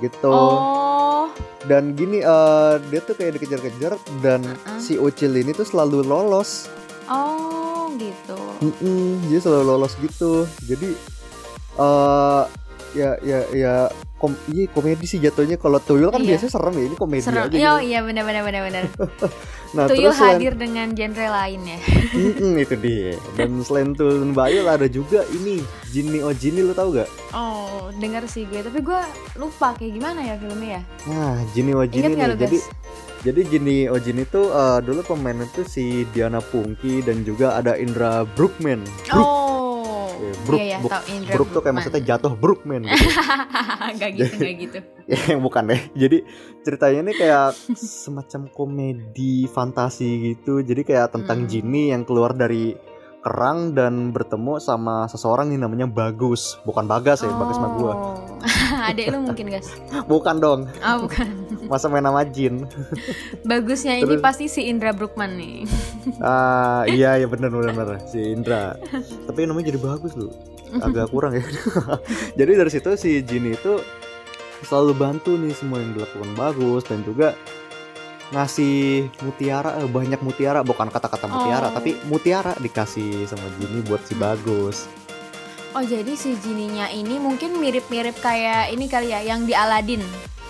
gitu. 0.00 0.28
Oh. 0.28 0.85
Dan 1.66 1.98
gini 1.98 2.22
eh, 2.22 2.74
dia 2.88 3.00
tuh 3.02 3.18
kayak 3.18 3.42
dikejar-kejar 3.42 3.98
dan 4.22 4.40
Mm-mm. 4.46 4.78
si 4.78 4.94
Ucil 4.96 5.34
ini 5.34 5.50
tuh 5.50 5.66
selalu 5.66 6.06
lolos. 6.06 6.70
Oh, 7.10 7.90
gitu. 7.98 8.38
Mm-mm, 8.62 9.26
dia 9.26 9.42
selalu 9.42 9.64
lolos 9.74 9.98
gitu. 9.98 10.46
Jadi 10.62 10.94
eh 11.76 12.42
ya 12.96 13.10
ya 13.20 13.40
ya 13.52 13.74
kom 14.16 14.32
iya 14.46 14.64
komedi 14.66 15.04
sih 15.04 15.18
jatuhnya 15.18 15.54
kalau 15.54 15.76
Tuyul 15.76 16.08
kan 16.08 16.18
Iya. 16.18 16.34
biasanya 16.34 16.48
serem 16.50 16.72
ya 16.72 16.84
ini 16.84 16.96
komedi 16.96 17.22
Serem. 17.22 17.42
aja 17.42 17.52
Iya, 17.52 17.72
gitu. 17.74 17.84
iya 17.86 17.98
benar 18.00 18.24
benar 18.24 18.42
benar 18.42 18.62
benar. 18.64 18.82
Nah, 19.68 19.84
Tuyul 19.90 20.08
terus 20.08 20.16
selain- 20.16 20.38
hadir 20.38 20.52
dengan 20.54 20.88
genre 20.90 21.26
lain 21.28 21.60
ya. 21.66 21.78
Mm-mm, 22.16 22.52
itu 22.56 22.74
dia. 22.76 23.12
Dan 23.34 23.60
selain 23.60 23.92
Tuyul 23.92 24.16
dan 24.18 24.32
Bayul 24.32 24.64
ada 24.64 24.86
juga 24.86 25.20
ini 25.30 25.60
Jinny 25.86 26.20
Oh 26.20 26.32
Jinny 26.32 26.60
lu 26.60 26.72
tau 26.72 26.88
gak? 26.90 27.10
Oh, 27.30 27.92
dengar 27.94 28.24
sih 28.24 28.44
gue, 28.44 28.60
tapi 28.60 28.80
gue 28.80 29.00
lupa 29.34 29.74
kayak 29.74 29.92
gimana 29.92 30.20
ya 30.22 30.34
filmnya 30.36 30.70
ya. 30.70 30.82
Nah 31.06 31.36
Jinny 31.50 31.72
Oh 31.72 31.84
Jinny 31.84 32.14
nih. 32.14 32.38
Jadi 32.38 32.58
jadi 33.22 33.40
Jinny 33.44 33.78
Oh 33.86 33.98
Jinny 33.98 34.24
tuh 34.24 34.48
eh, 34.48 34.78
dulu 34.80 35.02
pemainnya 35.04 35.44
tuh 35.50 35.64
si 35.64 35.84
Diana 36.08 36.38
Pungki 36.40 37.02
dan 37.02 37.20
juga 37.20 37.52
ada 37.54 37.74
Indra 37.74 38.22
Brookman. 38.24 38.80
Brook, 39.04 39.18
Oh, 39.18 39.45
Brook, 40.44 40.60
iya 40.60 40.68
ya, 40.68 40.78
Brook. 40.80 40.92
tahu 40.92 41.04
Indra 41.12 41.32
Brook 41.34 41.48
tuh 41.52 41.60
kayak 41.62 41.74
maksudnya 41.74 42.02
jatuh 42.02 42.32
Brookman 42.34 42.82
gitu. 42.86 43.08
gak 44.00 44.10
gitu, 44.16 44.34
gak 44.42 44.54
gitu. 44.58 44.78
ya 45.12 45.18
yang 45.30 45.40
bukan 45.42 45.62
deh. 45.70 45.80
Jadi 45.94 46.18
ceritanya 46.62 47.00
ini 47.06 47.12
kayak 47.14 47.46
semacam 47.78 48.40
komedi 48.50 49.46
fantasi 49.46 50.08
gitu. 50.34 50.60
Jadi 50.60 50.82
kayak 50.82 51.14
tentang 51.14 51.44
Hmm. 51.44 51.50
Jinny 51.50 51.94
yang 51.94 52.02
keluar 52.02 52.32
dari 52.32 52.74
kerang 53.26 53.74
dan 53.74 54.14
bertemu 54.14 54.62
sama 54.62 55.10
seseorang 55.10 55.50
nih 55.50 55.58
namanya 55.58 55.90
Bagus. 55.90 56.62
Bukan 56.62 56.86
Bagas 56.86 57.26
ya, 57.26 57.34
Bagas 57.34 57.58
mah 57.58 57.70
gua. 57.74 57.92
Oh. 57.98 58.14
Adek 58.86 59.10
lu 59.10 59.26
mungkin 59.26 59.50
guys. 59.50 59.66
Bukan 60.10 60.38
dong. 60.38 60.70
Oh 60.86 60.96
bukan. 61.02 61.26
Masa 61.70 61.90
main 61.90 62.06
nama 62.06 62.22
Jin. 62.22 62.70
Bagusnya 63.42 63.98
ini 63.98 64.06
Terus- 64.06 64.22
pasti 64.22 64.46
si 64.46 64.70
Indra 64.70 64.94
Brookman 64.94 65.34
nih. 65.34 65.66
Ah, 66.22 66.86
iya 66.86 67.18
iya 67.18 67.26
benar 67.26 67.50
benar 67.50 67.98
si 68.06 68.22
Indra. 68.22 68.78
Tapi 69.26 69.42
namanya 69.42 69.74
jadi 69.74 69.82
bagus 69.82 70.14
loh. 70.14 70.30
Agak 70.78 71.10
kurang 71.10 71.34
ya. 71.34 71.42
jadi 72.38 72.62
dari 72.62 72.70
situ 72.70 72.94
si 72.94 73.26
Jin 73.26 73.50
itu 73.50 73.82
selalu 74.62 74.94
bantu 74.94 75.34
nih 75.34 75.50
semua 75.50 75.82
yang 75.82 75.98
dilakukan 75.98 76.30
bagus 76.38 76.86
dan 76.86 77.02
juga 77.02 77.34
ngasih 78.28 79.06
mutiara 79.20 79.78
eh, 79.78 79.86
banyak 79.86 80.18
mutiara 80.18 80.60
bukan 80.60 80.88
kata-kata 80.88 81.26
mutiara 81.26 81.68
Oh. 81.68 81.72
tapi 81.72 81.94
mutiara 82.04 82.52
dikasih 82.56 83.24
sama 83.24 83.46
Jinny 83.56 83.82
buat 83.82 84.02
si 84.02 84.14
bagus. 84.14 84.90
Oh 85.70 85.80
jadi 85.80 86.12
si 86.12 86.34
Jininya 86.36 86.88
ini 86.88 87.16
mungkin 87.16 87.54
mirip-mirip 87.56 88.16
kayak 88.16 88.70
ini 88.70 88.86
kali 88.86 89.10
ya 89.10 89.20
yang 89.22 89.44
di 89.44 89.52
Aladdin. 89.52 90.00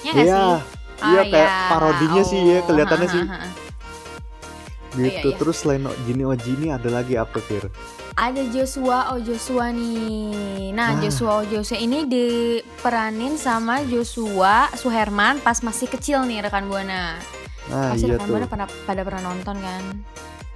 Ya 0.00 0.10
nggak 0.10 0.24
Iya, 0.24 0.38
sih? 0.38 0.54
iya 1.02 1.20
Ah, 1.20 1.24
kayak 1.26 1.50
ya. 1.50 1.68
parodinya 1.68 2.22
sih 2.22 2.40
ya 2.40 2.56
Oh, 2.56 2.62
kelihatannya 2.64 3.04
ha, 3.04 3.12
sih. 3.12 3.24
ha, 3.24 3.36
ha. 3.42 3.48
gitu. 4.94 5.02
iya, 5.02 5.20
iya. 5.26 5.36
Terus 5.36 5.56
selain 5.58 5.84
Jini 6.06 6.24
Ojini 6.24 6.66
ada 6.70 6.88
lagi 6.88 7.14
apa 7.14 7.36
Fir? 7.38 7.68
Ada 8.14 8.48
Joshua 8.48 9.12
Oh 9.12 9.20
Joshua 9.20 9.68
nih. 9.68 10.72
Nah, 10.72 10.94
Ah. 10.94 10.98
Joshua 10.98 11.30
Oh 11.34 11.44
Joshua 11.44 11.76
ini 11.76 12.06
diperanin 12.06 13.36
sama 13.36 13.84
Joshua 13.84 14.72
Suherman 14.72 15.36
pas 15.38 15.60
masih 15.60 15.84
kecil 15.86 16.24
nih 16.24 16.40
rekan 16.40 16.64
Buana. 16.64 17.20
Nah 17.70 17.92
Pasti 17.94 18.06
iya 18.06 18.14
rekan 18.16 18.26
tuh. 18.30 18.50
Pada, 18.50 18.66
pada 18.86 19.00
pernah 19.02 19.22
nonton 19.32 19.56
kan? 19.58 19.82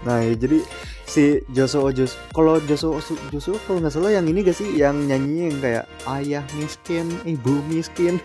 Nah 0.01 0.17
ya, 0.25 0.33
jadi 0.33 0.65
si 1.05 1.45
Joshua 1.53 1.93
Jos 1.93 2.17
kalau 2.33 2.57
Joshua 2.65 3.03
Joshua 3.29 3.61
kalau 3.69 3.85
nggak 3.85 3.93
salah 3.93 4.15
yang 4.15 4.25
ini 4.31 4.41
gak 4.47 4.57
sih 4.57 4.79
yang 4.79 4.97
nyanyinya 5.05 5.45
yang 5.53 5.59
kayak 5.61 5.85
ayah 6.17 6.45
miskin, 6.57 7.13
ibu 7.29 7.61
miskin, 7.69 8.17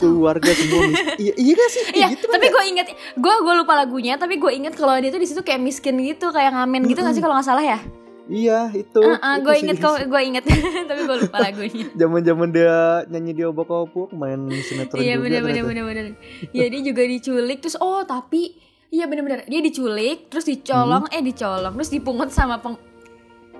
keluarga 0.00 0.54
semua 0.56 0.88
miskin. 0.88 1.16
iya 1.28 1.34
iya 1.36 1.52
gak 1.52 1.70
sih? 1.74 1.82
Iya, 1.92 2.06
gitu 2.16 2.24
kan 2.32 2.40
tapi 2.40 2.46
gue 2.48 2.64
inget, 2.64 2.86
gue 2.96 3.34
gue 3.44 3.54
lupa 3.60 3.76
lagunya, 3.76 4.16
tapi 4.16 4.40
gue 4.40 4.52
inget 4.56 4.72
kalau 4.72 4.96
dia 4.96 5.12
tuh 5.12 5.20
di 5.20 5.28
situ 5.28 5.44
kayak 5.44 5.60
miskin 5.60 6.00
gitu, 6.00 6.32
kayak 6.32 6.56
ngamen 6.56 6.88
gitu 6.88 7.04
nggak 7.04 7.12
sih 7.12 7.20
kalau 7.20 7.36
nggak 7.36 7.44
salah 7.44 7.64
ya? 7.64 7.78
Iya 8.24 8.72
itu. 8.72 9.00
gue 9.00 9.52
itu 9.52 9.62
inget 9.62 9.76
sih. 9.76 9.84
kok, 9.84 9.96
gue 10.00 10.20
inget, 10.22 10.44
tapi 10.88 11.00
gue 11.02 11.16
lupa 11.20 11.36
lagunya. 11.38 11.86
Zaman-zaman 11.92 12.48
dia 12.50 12.76
nyanyi 13.06 13.32
di 13.32 13.42
obok-obok 13.42 14.10
main 14.10 14.40
sinetron 14.58 14.96
Iya 14.96 15.14
juga 15.14 15.22
bener 15.22 15.40
bener 15.40 15.52
ternyata. 15.60 15.68
bener 15.68 15.84
bener. 15.84 16.04
Ya 16.50 16.64
dia 16.64 16.80
juga 16.82 17.02
diculik 17.04 17.58
terus 17.60 17.76
oh 17.76 18.00
tapi 18.02 18.56
iya 18.88 19.04
bener 19.04 19.44
dia 19.44 19.60
diculik 19.60 20.28
terus 20.28 20.44
dicolong 20.44 21.04
Hmm. 21.04 21.12
eh 21.12 21.22
dicolong 21.22 21.74
terus 21.74 21.90
dipungut 21.90 22.30
sama 22.30 22.56
peng- 22.58 22.80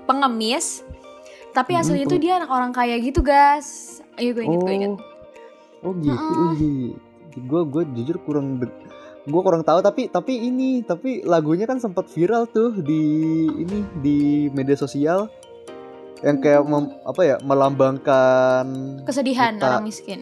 pengemis. 0.03 0.81
Tapi 1.51 1.71
Hmm, 1.71 1.81
aslinya 1.81 2.07
tuh 2.07 2.19
dia 2.19 2.33
anak 2.37 2.49
orang 2.49 2.73
kaya 2.73 2.97
gitu 2.99 3.21
guys. 3.21 4.01
Ayo 4.15 4.33
gue 4.33 4.43
inget 4.43 4.59
gue 4.59 4.75
inget. 4.75 4.93
Oh, 5.83 5.85
oh 5.85 5.95
gitu. 5.95 6.97
Gue 7.37 7.61
gue 7.65 7.83
jujur 7.93 8.17
kurang 8.23 8.57
gue 9.25 9.41
kurang 9.41 9.61
tahu 9.61 9.81
tapi 9.81 10.07
tapi 10.07 10.37
ini 10.39 10.81
tapi 10.81 11.21
lagunya 11.23 11.65
kan 11.65 11.77
sempat 11.77 12.07
viral 12.07 12.45
tuh 12.47 12.77
di 12.77 13.03
ini 13.59 13.79
di 13.99 14.19
media 14.49 14.75
sosial. 14.75 15.29
Yang 16.21 16.37
kayak 16.41 16.63
mem- 16.63 16.97
apa 17.03 17.21
ya 17.23 17.37
melambangkan 17.39 18.65
Kesedihan 19.05 19.55
kita- 19.55 19.69
orang 19.71 19.85
miskin. 19.85 20.21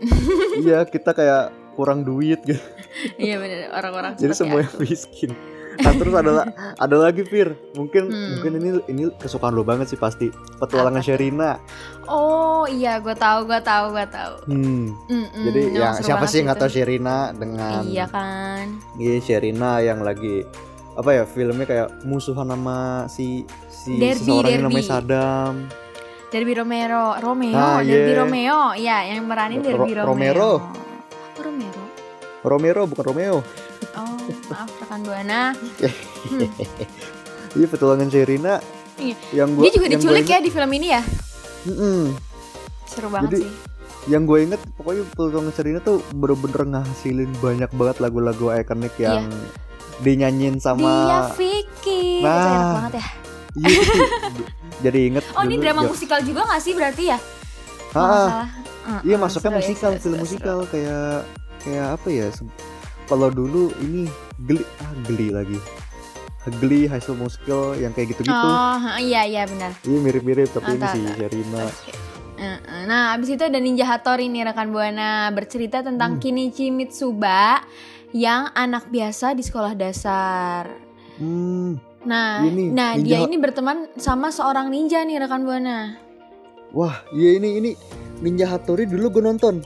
iya 0.59 0.83
kita 0.83 1.11
kayak 1.13 1.45
kurang 1.73 2.03
duit 2.03 2.43
gitu. 2.43 2.59
Iya 3.19 3.39
bener 3.39 3.73
orang-orang 3.73 4.13
jadi 4.15 4.35
semua 4.35 4.61
yang 4.61 4.75
miskin 4.79 5.33
nah 5.75 5.93
terus 5.93 6.13
ada 6.13 6.31
ada 6.77 6.97
lagi 6.99 7.23
Fir 7.23 7.49
mungkin 7.73 8.03
Hmm. 8.05 8.29
mungkin 8.35 8.53
ini 8.57 8.69
ini 8.87 9.03
kesukaan 9.15 9.51
lo 9.51 9.63
banget 9.63 9.89
sih 9.89 9.97
pasti 9.97 10.29
petualangan? 10.57 11.01
Sherina 11.01 11.57
Oh 12.05 12.65
iya 12.65 12.99
gue 12.99 13.15
tahu 13.15 13.45
gue 13.45 13.57
tahu 13.59 13.85
gue 13.91 14.07
tahu. 14.07 14.35
hmm. 14.47 14.85
Mm-mm, 15.07 15.43
jadi 15.43 15.61
emang 15.65 15.79
yang 15.79 15.95
seru 15.95 16.05
siapa 16.05 16.25
sih 16.25 16.37
yang 16.37 16.47
nggak 16.47 16.61
tahu 16.61 16.71
Sherina 16.71 17.17
dengan 17.31 17.81
Iya 17.83 18.05
kan. 18.07 18.65
Iya 18.95 19.15
Sherina 19.19 19.71
yang 19.79 20.01
lagi 20.01 20.45
apa 20.93 21.11
ya 21.11 21.23
filmnya 21.25 21.65
kayak 21.65 21.89
musuhan 22.03 22.45
sama 22.47 22.79
si 23.07 23.49
si 23.67 23.97
Derby, 23.97 24.19
seseorang 24.19 24.51
yang 24.51 24.63
Derby. 24.63 24.75
namanya 24.75 24.89
Sadam. 24.91 25.55
Derby 26.29 26.53
Romero, 26.55 27.07
Romeo, 27.19 27.55
Ah, 27.55 27.81
Derby 27.81 28.09
iya. 28.09 28.19
Romeo, 28.19 28.61
ya 28.75 28.97
yang 29.07 29.21
meranin 29.23 29.61
Derby 29.61 29.93
Ro- 29.95 30.05
Romero. 30.07 30.53
Romero. 30.53 30.53
Romero. 31.39 31.83
Romero 32.43 32.83
bukan 32.85 33.05
Romeo. 33.07 33.37
Oh, 33.93 34.17
maaf 34.49 34.69
rekan 34.93 35.01
Buana. 35.03 35.43
Iya 37.53 37.67
petualangan 37.69 38.09
Sherina. 38.09 38.55
Iya. 38.97 39.17
Yang 39.35 39.49
gua 39.53 39.63
Dia 39.63 39.73
juga 39.73 39.85
yang 39.85 39.93
diculik 39.95 40.25
ya 40.27 40.39
di 40.41 40.49
film 40.49 40.71
ini 40.73 40.89
ya. 40.89 41.03
inget- 41.05 41.69
Mm-mm. 41.69 42.01
Seru 42.87 43.09
banget 43.09 43.29
Jadi, 43.29 43.39
sih. 43.39 43.51
Yang 44.03 44.23
gue 44.25 44.39
inget 44.43 44.61
pokoknya 44.75 45.03
petualangan 45.07 45.53
Sherina 45.53 45.79
tuh 45.79 46.01
bener-bener 46.11 46.63
ngasilin 46.67 47.31
banyak 47.39 47.71
banget 47.71 47.97
lagu-lagu 47.99 48.47
ikonik 48.55 48.95
Iya. 48.97 49.05
yang 49.15 49.29
dinyanyiin 50.01 50.57
Dia 50.57 50.65
sama 50.65 50.93
Vicky. 51.37 52.05
Itu 52.19 52.25
Nah, 52.25 52.41
enak 52.49 52.73
banget 52.75 52.93
ya. 52.95 53.07
Iya 53.55 53.69
itu. 53.71 54.03
Jadi 54.89 54.99
inget 55.07 55.25
Oh, 55.31 55.43
ini 55.43 55.55
dulu 55.55 55.63
drama 55.63 55.81
ya- 55.83 55.89
musikal 55.89 56.19
juga 56.21 56.41
gak 56.47 56.63
sih 56.63 56.73
berarti 56.73 57.05
ya? 57.07 57.19
Ah, 57.93 58.01
salah. 58.01 58.49
Iya 59.05 59.17
masuknya 59.17 59.45
seru 59.45 59.53
ya, 59.53 59.61
musikal, 59.63 59.91
seru, 59.91 60.01
film 60.01 60.13
seru, 60.17 60.23
musikal 60.25 60.59
kayak 60.67 61.29
kayak 61.61 61.87
apa 61.93 62.09
ya? 62.09 62.27
Kalau 63.05 63.29
dulu 63.29 63.69
ini 63.79 64.09
geli 64.43 64.63
ah 64.79 64.93
geli 65.05 65.29
lagi. 65.29 65.59
Geli 66.59 66.91
High 66.91 66.99
School 66.99 67.17
Musical 67.17 67.75
yang 67.75 67.91
kayak 67.91 68.13
gitu-gitu. 68.13 68.35
Oh, 68.35 68.75
iya 68.99 69.23
iya 69.23 69.47
benar. 69.47 69.71
Iya 69.81 69.99
mirip-mirip 70.01 70.51
tapi 70.51 70.67
Ah, 70.67 70.75
ini 70.75 70.81
tahu, 70.81 70.91
si 70.91 71.01
tahu. 71.01 71.15
Sherina. 71.17 71.65
Uh-uh. 72.35 72.83
Nah, 72.85 73.15
abis 73.15 73.29
itu 73.31 73.43
ada 73.43 73.55
Ninja 73.57 73.87
Hattori 73.87 74.27
nih 74.27 74.43
rekan 74.45 74.69
Buana 74.69 75.31
bercerita 75.31 75.81
tentang 75.81 76.17
Hmm. 76.17 76.21
Kinichi 76.21 76.69
Mitsuba 76.69 77.63
yang 78.11 78.51
anak 78.53 78.91
biasa 78.91 79.33
di 79.33 79.41
sekolah 79.41 79.73
dasar. 79.73 80.67
Hmm, 81.15 81.79
Nah, 82.03 82.43
Ini, 82.43 82.75
nah 82.75 82.99
Ninja 82.99 83.07
dia 83.07 83.19
ini 83.23 83.39
berteman 83.39 83.87
sama 83.95 84.29
seorang 84.29 84.67
ninja 84.67 84.99
nih 85.01 85.23
rekan 85.23 85.47
Buana. 85.47 85.95
wah 86.73 86.99
iya 87.13 87.37
ini 87.37 87.63
ini 87.63 87.71
Ninja 88.19 88.49
Hattori 88.49 88.85
dulu 88.85 89.13
gue 89.13 89.23
nonton. 89.23 89.63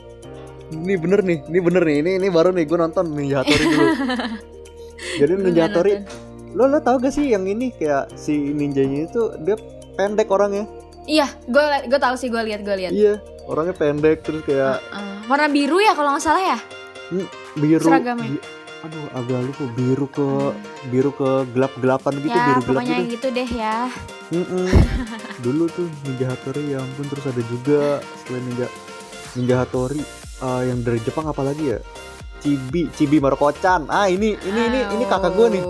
Ini 0.69 0.93
bener 0.95 1.23
nih, 1.23 1.41
ini 1.47 1.57
bener 1.57 1.81
nih, 1.81 1.97
ini 1.97 2.11
ini 2.15 2.27
baru 2.27 2.51
nih 2.51 2.63
gue 2.63 2.77
nonton 2.77 3.09
Ninja 3.09 3.41
Hattori 3.41 3.63
dulu. 3.65 3.85
Jadi 5.17 5.33
Ninja 5.37 5.65
nonton? 5.67 6.03
lo 6.55 6.63
lo 6.65 6.79
tau 6.81 6.97
gak 6.97 7.13
sih 7.13 7.29
yang 7.29 7.45
ini 7.45 7.69
kayak 7.69 8.09
si 8.15 8.33
ninjanya 8.33 9.05
itu 9.05 9.21
dia 9.43 9.57
pendek 9.93 10.29
orangnya. 10.29 10.65
Iya, 11.07 11.27
gue 11.45 11.63
gue 11.87 11.99
tahu 11.99 12.15
sih 12.17 12.27
gue 12.27 12.41
lihat 12.43 12.61
gue 12.63 12.75
lihat. 12.75 12.91
Iya, 12.91 13.13
orangnya 13.45 13.75
pendek 13.75 14.25
terus 14.25 14.41
kayak 14.43 14.81
Uh, 14.89 15.21
warna 15.27 15.47
biru 15.47 15.79
ya 15.79 15.93
kalau 15.93 16.15
nggak 16.15 16.23
salah 16.23 16.43
ya. 16.43 16.59
biru. 17.55 17.87
Seragamnya. 17.87 18.27
bi- 18.27 18.45
aduh, 18.77 19.05
agak 19.15 19.39
lupa 19.41 19.63
biru 19.73 20.05
ke 20.07 20.27
biru 20.87 21.11
ke 21.11 21.29
gelap-gelapan 21.49 22.13
gitu, 22.21 22.37
ya 22.37 22.45
biru 22.45 22.61
gelap 22.61 22.83
gitu. 22.85 23.03
gitu 23.17 23.27
deh 23.33 23.49
ya. 23.49 23.75
Mm-mm. 24.27 24.67
Dulu 25.45 25.63
tuh 25.71 25.87
Ninja 26.03 26.25
Hattori 26.29 26.75
ya 26.75 26.83
ampun 26.83 27.05
terus 27.07 27.25
ada 27.25 27.41
juga 27.47 27.81
selain 28.21 28.43
Ninja 28.43 28.67
Ninja 29.33 29.55
Hattori 29.63 30.03
eh, 30.43 30.61
yang 30.67 30.83
dari 30.83 30.99
Jepang 31.01 31.25
apalagi 31.25 31.73
ya? 31.73 31.79
Chibi, 32.47 32.87
Chibi 32.95 33.17
Maruko-chan. 33.19 33.91
Ah, 33.91 34.07
ini 34.07 34.39
ini 34.39 34.61
ini 34.63 34.79
ini 34.95 35.03
kakak 35.03 35.35
gue 35.35 35.47
nih. 35.51 35.63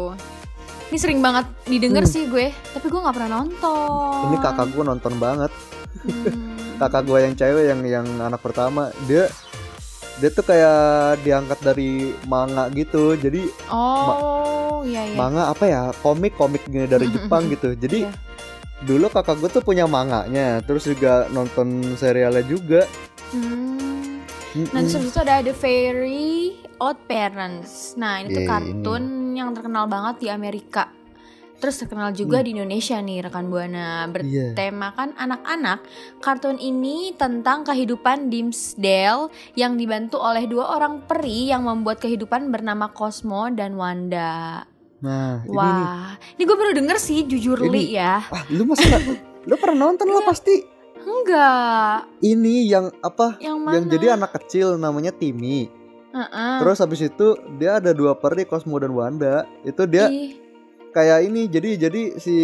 Ini 0.88 0.98
sering 0.98 1.20
banget 1.20 1.50
didengar 1.66 2.06
Hmm. 2.06 2.14
sih 2.14 2.30
gue, 2.30 2.54
tapi 2.54 2.86
gue 2.86 3.02
nggak 3.02 3.16
pernah 3.18 3.42
nonton. 3.42 4.22
Ini 4.30 4.38
kakak 4.38 4.68
gue 4.70 4.84
nonton 4.86 5.14
banget. 5.18 5.50
Hmm. 6.06 6.54
Kakak 6.78 7.10
gue 7.10 7.18
yang 7.18 7.34
cewek 7.34 7.66
yang 7.66 7.82
yang 7.82 8.06
anak 8.22 8.38
pertama, 8.38 8.94
dia 9.10 9.26
dia 10.18 10.30
tuh 10.30 10.46
kayak 10.46 10.78
diangkat 11.26 11.58
dari 11.60 12.14
manga 12.24 12.70
gitu. 12.70 13.18
Jadi 13.18 13.50
Oh, 13.68 14.86
iya 14.86 15.02
iya. 15.04 15.18
manga 15.18 15.50
apa 15.50 15.66
ya? 15.66 15.90
Komik-komik 15.98 16.70
gini 16.70 16.86
dari 16.86 17.10
Jepang 17.10 17.50
gitu. 17.50 17.74
Jadi 17.74 18.06
Iya. 18.06 18.14
dulu 18.80 19.10
kakak 19.10 19.42
gue 19.42 19.50
tuh 19.50 19.66
punya 19.66 19.90
manganya, 19.90 20.62
terus 20.62 20.86
juga 20.86 21.26
nonton 21.28 21.98
serialnya 21.98 22.46
juga. 22.46 22.86
Hmm. 23.34 23.87
Mm-mm. 24.58 24.74
Nah, 24.74 24.82
terus 24.82 25.06
itu 25.06 25.20
ada 25.20 25.38
The 25.40 25.54
Fairy 25.54 26.58
Odd 26.78 26.98
Parents. 27.06 27.94
Nah, 27.94 28.20
ini 28.20 28.34
tuh 28.34 28.42
Yeay, 28.42 28.50
kartun 28.50 29.04
yang 29.32 29.54
terkenal 29.54 29.86
banget 29.86 30.16
di 30.18 30.28
Amerika. 30.28 30.90
Terus 31.58 31.74
terkenal 31.76 32.10
juga 32.12 32.38
Hmm. 32.38 32.46
di 32.46 32.50
Indonesia 32.54 32.98
nih 32.98 33.18
rekan 33.20 33.50
Buana. 33.50 34.06
Iya. 34.06 34.54
Bertemakan 34.54 35.14
anak-anak. 35.14 35.80
Kartun 36.18 36.58
ini 36.58 37.14
tentang 37.14 37.62
kehidupan 37.64 38.30
Dimsdale 38.30 39.30
yang 39.54 39.74
dibantu 39.74 40.18
oleh 40.18 40.46
dua 40.46 40.70
orang 40.72 41.02
peri 41.04 41.50
yang 41.50 41.66
membuat 41.66 41.98
kehidupan 41.98 42.50
bernama 42.50 42.90
Cosmo 42.90 43.50
dan 43.50 43.74
Wanda. 43.74 44.66
Nah, 44.98 45.42
ini 45.44 45.50
nih. 45.50 45.54
Wah, 45.54 46.14
ini 46.34 46.44
gue 46.44 46.58
baru 46.58 46.74
denger 46.74 46.98
sih 46.98 47.26
jujur 47.26 47.58
Ini- 47.60 47.70
li 47.70 47.86
ya. 47.94 48.22
Ah, 48.24 48.46
lu 48.50 48.66
masa 48.66 48.86
nggak? 48.88 49.02
lu 49.50 49.56
pernah 49.58 49.78
nonton 49.84 50.10
lah 50.10 50.22
Iya. 50.22 50.30
pasti. 50.30 50.56
Enggak. 51.08 52.12
Ini 52.20 52.56
yang 52.68 52.86
apa? 53.00 53.40
Yang 53.40 53.58
mana? 53.58 53.74
Yang 53.74 53.86
jadi 53.96 54.06
anak 54.14 54.32
kecil 54.36 54.76
namanya 54.76 55.16
Timmy. 55.16 55.72
Heeh. 56.12 56.56
Terus 56.60 56.78
habis 56.78 57.00
itu 57.00 57.28
dia 57.56 57.80
ada 57.80 57.96
dua 57.96 58.12
peri 58.14 58.44
Cosmo 58.44 58.76
dan 58.76 58.92
Wanda. 58.92 59.48
Itu 59.64 59.88
dia 59.88 60.12
Ih, 60.12 60.36
kayak 60.92 61.24
ini. 61.24 61.48
Jadi 61.48 61.70
jadi 61.78 62.02
si 62.18 62.36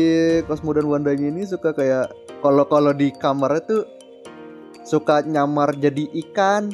Cosmo 0.45 0.71
dan 0.71 0.87
Wandanya 0.87 1.27
ini 1.27 1.43
suka 1.43 1.75
kayak 1.75 2.07
kalau 2.39 2.63
kalau 2.63 2.95
di 2.95 3.11
kamar 3.11 3.59
itu 3.59 3.83
suka 4.83 5.23
nyamar 5.23 5.75
jadi 5.75 6.07
ikan. 6.27 6.71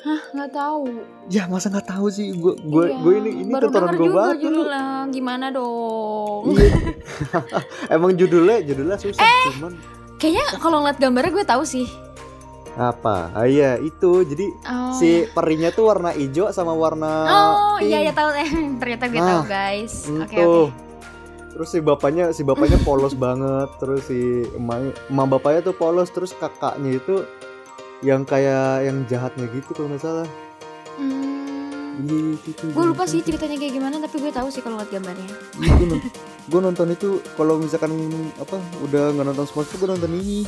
nggak 0.00 0.50
tahu. 0.50 0.96
Ya 1.28 1.44
masa 1.44 1.68
nggak 1.68 1.84
tahu 1.84 2.08
sih 2.08 2.32
gue 2.32 2.56
gue 2.56 2.84
Iya, 2.88 3.04
gue 3.04 3.12
ini 3.20 3.30
ini 3.44 3.52
baru 3.52 3.68
gue 3.68 4.08
banget 4.08 4.36
judulnya. 4.40 4.84
Gimana 5.12 5.46
dong? 5.52 6.56
Iya. 6.56 6.72
Emang 7.94 8.16
judulnya 8.16 8.64
judulnya 8.64 8.96
susah 8.96 9.20
Eh. 9.20 9.44
cuman 9.60 9.76
Kayaknya 10.20 10.60
kalau 10.60 10.76
ngeliat 10.78 10.98
gambarnya 10.98 11.32
gue 11.32 11.46
tahu 11.46 11.64
sih. 11.64 11.88
apa? 12.72 13.34
Ah 13.34 13.44
iya 13.44 13.76
itu 13.76 14.22
jadi 14.22 14.46
Oh. 14.62 14.94
si 14.94 15.26
perinya 15.28 15.68
tuh 15.68 15.90
warna 15.90 16.12
hijau 16.12 16.48
sama 16.50 16.70
warna 16.70 17.10
Oh 17.26 17.76
pink. 17.76 17.90
iya 17.90 17.98
ya 18.00 18.12
tahu 18.12 18.30
eh 18.32 18.46
ternyata 18.80 19.04
gue 19.06 19.18
Nah, 19.18 19.28
tahu 19.34 19.42
guys. 19.44 19.94
Oke 20.06 20.36
Tuh. 20.36 20.46
oke. 20.62 20.72
Terus 21.50 21.68
si 21.68 21.78
bapaknya 21.82 22.24
si 22.30 22.40
bapaknya 22.40 22.78
polos 22.86 23.12
banget, 23.12 23.68
terus 23.76 24.06
si 24.06 24.20
emaknya 24.54 24.94
emak 25.04 25.26
bapaknya 25.28 25.60
tuh 25.62 25.74
polos, 25.74 26.08
terus 26.08 26.30
kakaknya 26.32 26.94
itu 26.94 27.26
yang 28.00 28.22
kayak 28.22 28.86
yang 28.86 29.02
jahatnya 29.04 29.50
gitu 29.50 29.74
kalau 29.74 29.90
nggak 29.90 30.00
salah. 30.00 30.28
Hmm. 30.94 31.39
Iya, 32.00 32.18
itu. 32.42 32.64
Gue 32.68 32.84
lupa 32.86 33.04
sih 33.04 33.20
ceritanya 33.20 33.56
kayak 33.56 33.72
gimana 33.72 33.96
tapi 33.98 34.16
gue 34.18 34.30
tahu 34.30 34.48
sih 34.48 34.60
kalau 34.60 34.76
lihat 34.76 34.90
gambarnya. 34.90 35.28
Iya, 35.56 35.96
gue 36.46 36.60
nonton, 36.60 36.86
itu 36.88 37.08
kalau 37.34 37.56
misalkan 37.56 37.92
apa 38.34 38.56
udah 38.80 39.12
nggak 39.12 39.26
nonton 39.26 39.44
SpongeBob 39.44 39.76
gue 39.76 39.88
nonton 39.90 40.10
ini. 40.16 40.38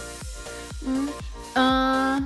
Hmm. 0.80 1.06
Eh, 1.52 2.16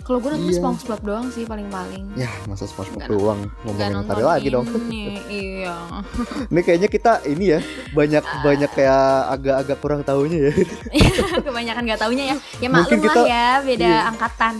kalau 0.00 0.18
gue 0.18 0.30
nonton 0.30 0.46
Iya. 0.46 0.60
SpongeBob 0.60 1.00
doang 1.00 1.26
sih 1.28 1.42
paling-paling. 1.42 2.04
Ya 2.14 2.28
masa 2.44 2.64
SpongeBob 2.64 3.00
Nggak 3.00 3.10
doang 3.10 3.40
Nggak 3.40 3.64
ngomongin 3.64 3.92
nonton 3.94 4.10
tadi 4.10 4.22
lagi 4.22 4.48
dong. 4.50 4.66
ini, 4.82 5.04
iya. 5.26 5.76
Ini 6.52 6.60
kayaknya 6.60 6.88
kita 6.88 7.12
ini 7.24 7.44
ya 7.48 7.60
banyak 7.90 8.20
Ah. 8.22 8.42
banyak 8.42 8.70
kayak 8.70 9.02
agak-agak 9.32 9.78
kurang 9.78 10.00
tahunya 10.02 10.38
ya. 10.44 10.52
Kebanyakan 11.46 11.82
gak 11.86 12.00
taunya 12.00 12.24
ya. 12.26 12.36
Ya 12.58 12.68
Mungkin 12.68 12.98
maklum 13.00 13.16
lah 13.16 13.26
ya, 13.26 13.48
beda 13.64 13.88
iya. 13.88 14.00
angkatan. 14.06 14.54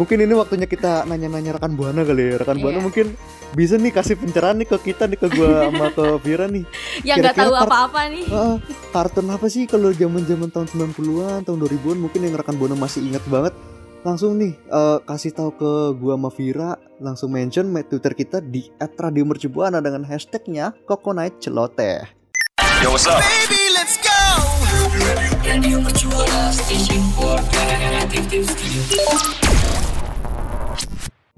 Mungkin 0.00 0.16
ini 0.16 0.32
waktunya 0.32 0.64
kita 0.64 1.04
nanya-nanya 1.04 1.60
rekan 1.60 1.76
buana 1.76 2.00
kali 2.00 2.32
ya. 2.32 2.40
Rekan 2.40 2.56
buana 2.56 2.80
Iya. 2.80 2.84
mungkin 2.88 3.06
bisa 3.52 3.76
nih 3.76 3.92
kasih 3.92 4.16
pencerahan 4.16 4.56
nih 4.56 4.64
ke 4.64 4.76
kita 4.80 5.04
nih 5.04 5.20
ke 5.20 5.28
gua 5.28 5.48
sama 5.68 5.92
ke 5.92 6.04
Vira 6.24 6.48
nih. 6.48 6.64
Yang 7.04 7.16
nggak 7.20 7.34
Kira-kira 7.36 7.44
tahu 7.44 7.52
apa-apa 7.60 8.00
nih. 8.08 8.24
Ah, 8.32 8.56
kartun 8.90 9.28
apa 9.28 9.46
sih 9.46 9.68
kalau 9.68 9.92
zaman-zaman 9.92 10.48
tahun 10.48 10.66
90-an, 10.72 11.44
tahun 11.44 11.58
2000-an 11.60 11.98
mungkin 12.00 12.20
yang 12.24 12.32
rekan 12.32 12.56
Buana 12.56 12.72
masih 12.74 13.04
ingat 13.04 13.20
banget. 13.28 13.52
Langsung 14.00 14.40
nih 14.40 14.56
eh, 14.56 14.98
kasih 15.04 15.36
tahu 15.36 15.50
ke 15.52 15.70
gua 15.94 16.16
sama 16.16 16.30
Vira, 16.32 16.70
langsung 16.96 17.28
mention 17.28 17.68
me- 17.68 17.84
Twitter 17.84 18.16
kita 18.16 18.40
di 18.40 18.72
@radiomercubuana 18.80 19.84
dengan 19.84 20.08
hashtagnya 20.08 20.72
Coconut 20.88 21.36
Celoteh. 21.36 22.08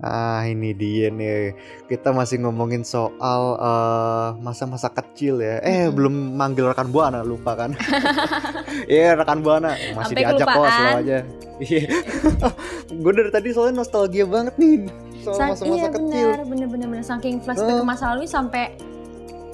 Ah 0.03 0.43
ini 0.43 0.71
dia 0.73 1.09
nih 1.09 1.55
kita 1.87 2.11
masih 2.11 2.37
ngomongin 2.39 2.83
soal 2.83 3.43
eh, 3.55 4.29
masa-masa 4.37 4.91
kecil 4.91 5.39
ya. 5.39 5.59
Eh 5.59 5.87
Mm-mm. 5.87 5.95
belum 5.95 6.15
manggil 6.35 6.67
rekan 6.67 6.89
buana 6.89 7.23
lupa 7.23 7.55
kan? 7.57 7.71
Iya 8.85 9.15
rekan 9.15 9.41
buana 9.41 9.73
masih 9.93 9.95
Sampai 10.11 10.21
diajak 10.21 10.43
kok 10.43 10.53
kelupaan. 10.53 10.75
selalu 10.75 10.99
aja. 10.99 11.19
Iya. 11.61 11.83
Gue 12.99 13.13
dari 13.13 13.31
tadi 13.31 13.49
soalnya 13.51 13.75
nostalgia 13.79 14.25
banget 14.25 14.55
nih 14.57 14.91
soal 15.21 15.37
Sa- 15.37 15.49
masa-masa 15.49 15.77
iya 15.77 15.89
kecil. 15.89 16.27
bener-bener 16.45 16.89
bener. 16.89 17.05
saking 17.05 17.39
flashback 17.39 17.71
ke 17.73 17.79
Ah. 17.79 17.87
masa 17.87 18.05
lalu 18.11 18.27
sampai 18.27 18.75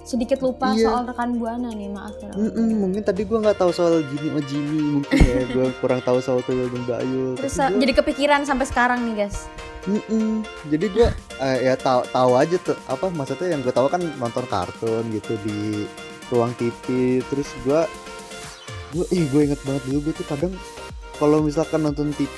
sedikit 0.02 0.40
lupa 0.40 0.72
Iya. 0.72 0.88
soal 0.88 1.02
rekan 1.04 1.36
buana 1.36 1.68
nih 1.68 1.88
maaf 1.88 2.16
ya. 2.18 2.32
Mungkin 2.34 3.02
tadi 3.02 3.22
gue 3.22 3.38
nggak 3.38 3.58
tahu 3.58 3.70
soal 3.70 4.00
Jimmy 4.02 4.28
sama 4.30 4.40
Jimmy 4.42 4.78
mungkin 4.94 5.16
ya 5.18 5.42
gue 5.46 5.66
kurang 5.76 6.00
tahu 6.00 6.18
soal 6.18 6.40
Tuyul 6.40 6.66
dan 6.66 6.82
Bayul. 6.86 7.36
Terus 7.36 7.52
uh, 7.54 7.68
gua- 7.68 7.76
jadi 7.78 7.92
kepikiran 7.94 8.40
sampai 8.42 8.64
sekarang 8.64 9.04
nih 9.04 9.26
guys. 9.26 9.44
Mm-mm. 9.88 10.44
Jadi 10.68 10.86
gue 10.92 11.08
ya 11.40 11.74
tahu 11.80 12.04
tahu 12.12 12.32
aja 12.36 12.56
tuh 12.60 12.76
apa 12.84 13.08
maksudnya 13.08 13.56
yang 13.56 13.64
gue 13.64 13.72
tahu 13.72 13.88
kan 13.88 14.04
nonton 14.20 14.44
kartun 14.44 15.08
gitu 15.16 15.32
di 15.40 15.88
ruang 16.28 16.52
TV. 16.60 17.18
Terus 17.24 17.48
gue 17.64 17.80
gue 18.92 19.04
ih 19.16 19.24
gue 19.32 19.40
inget 19.48 19.60
banget 19.64 19.82
dulu 19.88 20.12
gue 20.12 20.14
tuh 20.20 20.28
kadang 20.28 20.52
kalau 21.18 21.42
misalkan 21.42 21.82
nonton 21.82 22.14
TV 22.14 22.36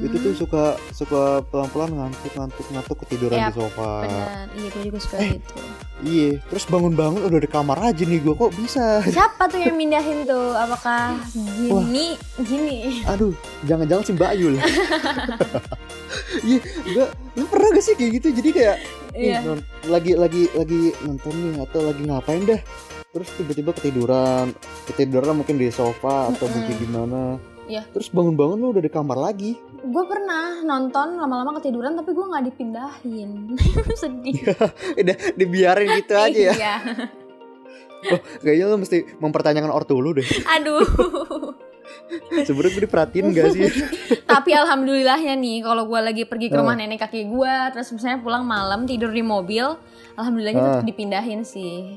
itu 0.00 0.16
tuh 0.16 0.34
suka 0.36 0.64
suka 0.90 1.42
pelan 1.48 1.68
pelan 1.68 1.90
ngantuk 1.90 2.32
ngantuk 2.32 2.66
ngantuk 2.70 2.96
ketiduran 3.02 3.36
Yap, 3.36 3.50
di 3.50 3.54
sofa. 3.56 3.90
Benar, 4.04 4.46
iya 4.54 4.68
gue 4.70 4.82
juga 4.86 4.98
suka 4.98 5.16
Eh. 5.18 5.30
gitu. 5.34 5.54
Iya. 6.04 6.28
Terus 6.44 6.64
bangun 6.68 6.94
bangun 6.94 7.22
udah 7.22 7.40
di 7.40 7.48
kamar 7.48 7.78
aja 7.80 8.02
nih 8.02 8.20
gue 8.20 8.34
kok 8.34 8.52
bisa. 8.54 9.00
Siapa 9.02 9.48
tuh 9.48 9.58
yang 9.58 9.74
mindahin 9.74 10.22
tuh? 10.22 10.52
Apakah 10.52 11.16
gini, 11.32 12.14
gini? 12.40 13.00
Aduh, 13.06 13.32
jangan-jangan 13.64 14.04
si 14.04 14.12
Mbak 14.12 14.32
Yul. 14.36 14.54
Iya, 16.36 16.58
gue 16.84 17.06
lu 17.34 17.44
pernah 17.46 17.68
gak 17.72 17.82
sih 17.82 17.94
kayak 17.94 18.12
gitu? 18.20 18.28
Jadi 18.34 18.50
kayak 18.52 18.76
nih, 19.14 19.30
Iya. 19.32 19.38
lagi 19.86 20.12
lagi 20.14 20.42
lagi 20.52 20.80
nonton 21.02 21.30
nih 21.32 21.62
atau 21.62 21.80
lagi 21.82 22.02
ngapain 22.02 22.42
dah 22.44 22.60
terus 23.10 23.30
tiba-tiba 23.38 23.70
ketiduran 23.70 24.50
ketiduran 24.84 25.38
mungkin 25.38 25.54
di 25.54 25.70
sofa 25.70 26.34
atau 26.34 26.44
Mm-mm. 26.44 26.54
mungkin 26.58 26.76
gimana 26.82 27.20
Iya. 27.64 27.82
terus 27.90 28.08
bangun-bangun 28.08 28.56
lu 28.56 28.70
udah 28.70 28.80
di 28.80 28.88
kamar 28.88 29.16
lagi 29.16 29.56
Gue 29.84 30.04
pernah 30.04 30.60
nonton 30.60 31.12
lama-lama 31.14 31.52
ketiduran 31.54 31.92
tapi 31.92 32.10
gue 32.10 32.24
nggak 32.24 32.44
dipindahin. 32.46 33.52
Sedih. 34.00 34.40
udah 35.00 35.16
dibiarin 35.32 35.88
gitu 35.98 36.14
aja 36.14 36.32
ya 36.32 36.54
Iya. 36.54 36.74
kayaknya 38.38 38.64
lu 38.66 38.76
mesti 38.76 39.16
mempertanyakan 39.16 39.68
ortu 39.70 39.96
lu 39.96 40.12
deh 40.12 40.28
Aduh. 40.50 40.84
sebenarnya 42.38 42.72
gue 42.74 42.84
diperhatiin 42.84 43.26
gak 43.30 43.48
sih 43.50 43.64
Tapi 44.24 44.50
alhamdulillahnya 44.52 45.32
nih 45.34 45.60
kalau 45.60 45.84
gue 45.84 46.00
lagi 46.02 46.22
pergi 46.24 46.48
ke 46.48 46.56
rumah 46.56 46.72
Ah. 46.72 46.80
nenek 46.80 47.00
kakek 47.00 47.24
gue 47.26 47.54
terus 47.72 47.88
misalnya 47.90 48.20
pulang 48.20 48.44
malam 48.44 48.84
tidur 48.84 49.08
di 49.08 49.20
mobil, 49.20 49.64
alhamdulillahnya 50.14 50.60
Ah. 50.60 50.68
tetap 50.74 50.86
dipindahin 50.86 51.40
sih. 51.42 51.96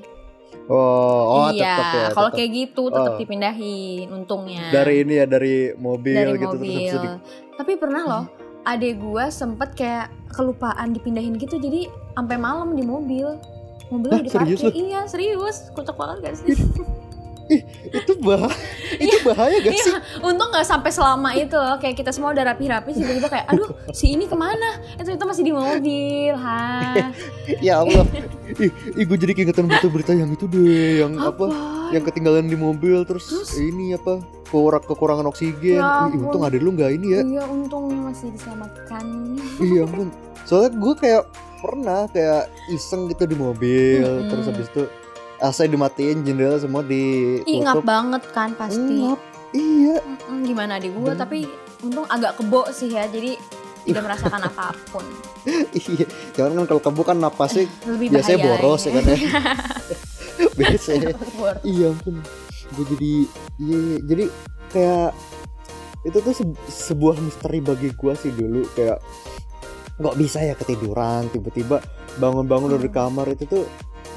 Oh 0.68 1.22
oh 1.38 1.48
iya, 1.50 1.64
tetap 1.74 1.86
ya 1.90 2.08
kalau 2.12 2.30
kayak 2.30 2.50
gitu 2.54 2.84
tetap 2.88 3.14
Oh. 3.14 3.18
dipindahin 3.18 4.08
untungnya. 4.10 4.68
dari 4.70 5.02
ini 5.02 5.14
ya 5.16 5.26
dari 5.26 5.56
mobil 5.74 6.16
dari 6.28 6.38
gitu 6.38 6.54
terus 6.54 6.68
mobil. 6.70 6.94
di- 6.98 7.22
Tapi 7.56 7.72
pernah 7.74 8.04
loh, 8.04 8.24
adek 8.64 8.94
gue 8.98 9.26
sempet 9.30 9.70
kayak 9.74 10.06
kelupaan 10.30 10.92
dipindahin 10.92 11.36
gitu 11.36 11.56
jadi 11.56 11.88
sampai 12.14 12.38
malam 12.38 12.72
di 12.72 12.84
mobil. 12.84 13.40
Mobilnya 13.88 14.20
udah 14.20 14.32
serius 14.36 14.60
diparkir. 14.60 14.76
lu? 14.76 14.86
Iya 14.86 15.02
serius, 15.06 15.58
kocak 15.72 15.96
banget 15.96 16.18
gak 16.22 16.36
sih? 16.38 16.52
itu 17.88 18.12
bahaya 18.20 18.52
itu 19.00 19.18
bahaya 19.24 19.56
gak 19.64 19.74
sih 19.74 19.92
Iya, 19.92 20.00
untung 20.20 20.50
nggak 20.52 20.68
sampai 20.68 20.92
selama 20.92 21.32
itu 21.38 21.56
loh. 21.56 21.80
Kayak 21.80 21.96
kita 22.04 22.12
semua 22.12 22.36
udah 22.36 22.44
rapi-rapi 22.54 22.92
sih 22.92 23.02
tiba-tiba 23.06 23.30
kayak, 23.32 23.46
aduh 23.48 23.70
si 23.96 24.14
ini 24.14 24.28
ke 24.28 24.36
mana? 24.36 24.82
Itu 25.00 25.16
itu 25.16 25.26
masih 25.26 25.44
di 25.48 25.54
mobil, 25.56 26.34
ha? 26.36 27.08
ya 27.66 27.84
Allah 27.84 28.04
ih, 28.60 28.72
ih 29.00 29.06
gue 29.08 29.18
jadi 29.18 29.32
keingetan 29.38 29.70
berita-berita 29.70 30.12
yang 30.18 30.32
itu 30.34 30.46
deh 30.50 31.04
yang 31.08 31.16
apa, 31.20 31.48
yang 31.96 32.04
ketinggalan 32.04 32.52
di 32.52 32.58
mobil 32.60 33.08
terus, 33.08 33.28
Terus? 33.32 33.56
ini 33.60 33.96
apa 33.96 34.20
kurang 34.48 34.84
kekurangan 34.84 35.28
oksigen 35.28 35.80
Ya 35.84 36.08
Ih, 36.08 36.20
untung 36.20 36.44
ada 36.48 36.56
lu 36.56 36.72
nggak 36.72 36.92
ini 36.96 37.08
ya 37.16 37.22
Iya 37.24 37.44
untungnya 37.52 38.12
masih 38.12 38.32
diselamatkan. 38.32 39.04
iya 39.68 39.84
ampun 39.84 40.08
soalnya 40.48 40.72
gue 40.80 40.94
kayak 40.96 41.24
pernah 41.60 42.08
kayak 42.16 42.48
iseng 42.72 43.12
gitu 43.12 43.28
di 43.28 43.36
mobil 43.36 44.06
terus 44.32 44.48
habis 44.48 44.72
itu 44.72 44.84
AC 45.38 45.66
dimatiin 45.66 46.22
jendela 46.22 46.58
semua 46.58 46.82
ngap 46.82 46.90
ditutup 46.90 47.84
banget 47.84 48.24
kan 48.32 48.50
pasti. 48.54 48.96
Ngap. 49.04 49.20
iya 49.54 49.98
Mm-mm, 49.98 50.44
gimana 50.44 50.76
gue 50.82 50.92
Bener. 51.08 51.16
tapi 51.16 51.48
untung 51.80 52.04
agak 52.06 52.36
kebo 52.36 52.68
sih 52.70 52.90
ya 52.90 53.08
jadi 53.08 53.38
tidak 53.84 54.04
merasakan 54.04 54.42
apa 54.50 54.76
pun. 54.92 55.06
iya 55.72 56.04
cuman 56.36 56.52
kan 56.54 56.66
kalau 56.68 56.82
kebu 56.84 57.02
kan 57.02 57.18
napasnya 57.18 57.64
Lebih 57.88 58.08
biasanya 58.12 58.40
boros 58.44 58.82
ya 58.84 58.92
kan 58.92 59.04
ya 59.06 59.18
biasanya 60.60 61.10
iya 61.72 61.88
ampun 61.88 62.16
gue 62.68 62.86
jadi 62.92 63.12
iya, 63.58 63.78
iya. 63.80 63.98
jadi 64.04 64.26
kayak 64.68 65.10
itu 66.04 66.18
tuh 66.20 66.34
se- 66.36 66.60
sebuah 66.92 67.16
misteri 67.18 67.64
bagi 67.64 67.96
gue 67.96 68.14
sih 68.14 68.32
dulu 68.32 68.68
kayak 68.76 69.00
nggak 69.98 70.16
bisa 70.20 70.44
ya 70.44 70.54
ketiduran 70.54 71.32
tiba-tiba 71.32 71.80
bangun-bangun 72.18 72.76
dari 72.76 72.90
kamar 72.92 73.32
itu 73.32 73.48
tuh 73.48 73.64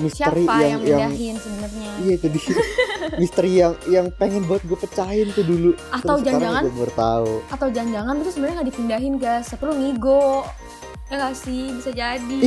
misteri 0.01 0.43
Siapa 0.43 0.55
yang 0.59 0.81
yang 0.83 1.13
sebenarnya? 1.37 1.91
iya 2.01 2.13
itu 2.17 2.27
dia 2.27 2.55
misteri 3.21 3.51
yang 3.55 3.73
yang 3.87 4.07
pengen 4.11 4.43
buat 4.45 4.61
gue 4.63 4.75
pecahin 4.75 5.29
tuh 5.31 5.45
dulu 5.45 5.71
Atau 5.91 6.19
jangan-jangan- 6.19 6.65
gue 6.65 6.75
baru 6.75 6.95
tahu 6.95 7.33
Atau 7.49 7.69
jangan-jangan 7.69 8.15
itu 8.17 8.31
sebenarnya 8.31 8.55
nggak 8.57 8.69
dipindahin 8.71 9.15
guys, 9.17 9.53
perlu 9.53 9.75
ngigo. 9.75 10.49
Ya 11.07 11.19
gak 11.21 11.35
sih, 11.35 11.75
bisa 11.75 11.91
jadi. 11.91 12.39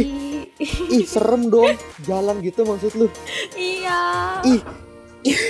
ih 0.90 1.04
serem 1.04 1.48
dong 1.48 1.76
jalan 2.02 2.40
gitu 2.40 2.64
maksud 2.64 2.96
lu 2.96 3.08
iya. 3.54 4.40
ih 4.42 4.62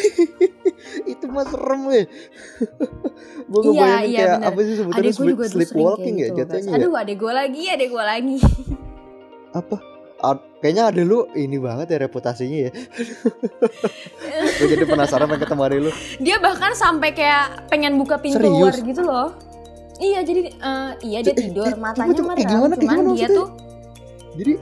itu 1.05 1.25
mah 1.27 1.45
serem 1.45 1.81
ya 1.87 2.03
gue 3.43 3.61
Iya, 3.61 3.69
ngebayangin 3.69 4.07
iya, 4.07 4.17
kayak 4.17 4.33
bener. 4.33 4.47
apa 4.47 4.59
sih 4.59 4.75
sebetulnya 4.75 5.13
sering 5.13 5.37
sleepwalking 5.45 6.15
ya 6.15 6.27
gitu. 6.27 6.33
guys. 6.35 6.41
jatuhnya 6.41 6.69
ya 6.69 6.77
Aduh, 6.79 6.93
adek 6.95 7.17
gue 7.17 7.33
lagi, 7.35 7.63
adek 7.67 7.87
gue 7.87 8.03
lagi. 8.03 8.37
apa 9.51 9.77
kayaknya 10.57 10.83
ada 10.87 11.01
lu 11.01 11.27
ini 11.33 11.59
banget 11.59 11.91
ya 11.91 11.97
reputasinya 11.99 12.59
ya 12.63 12.71
gue 14.57 14.67
jadi 14.69 14.83
penasaran 14.85 15.27
pengen 15.27 15.41
ketemu 15.41 15.61
ada 15.61 15.75
lu 15.77 15.91
Dia 16.17 16.37
bahkan 16.39 16.71
sampai 16.73 17.11
kayak 17.11 17.67
pengen 17.67 17.97
buka 17.97 18.15
pintu 18.17 18.39
Serius? 18.39 18.55
luar 18.55 18.75
gitu 18.77 19.01
loh. 19.01 19.29
Iya, 19.95 20.19
jadi 20.21 20.41
eh, 20.49 20.91
iya 21.03 21.19
dia 21.21 21.31
Eh, 21.31 21.37
tidur, 21.37 21.67
eh, 21.67 21.75
matanya 21.75 22.11
tuh? 22.11 22.25
Eh, 22.25 22.39
gimana- 22.39 22.73
cuman 22.73 22.79
gimana 22.79 23.09
dia 23.13 23.27
tuh 23.29 23.47
jadi 24.33 24.53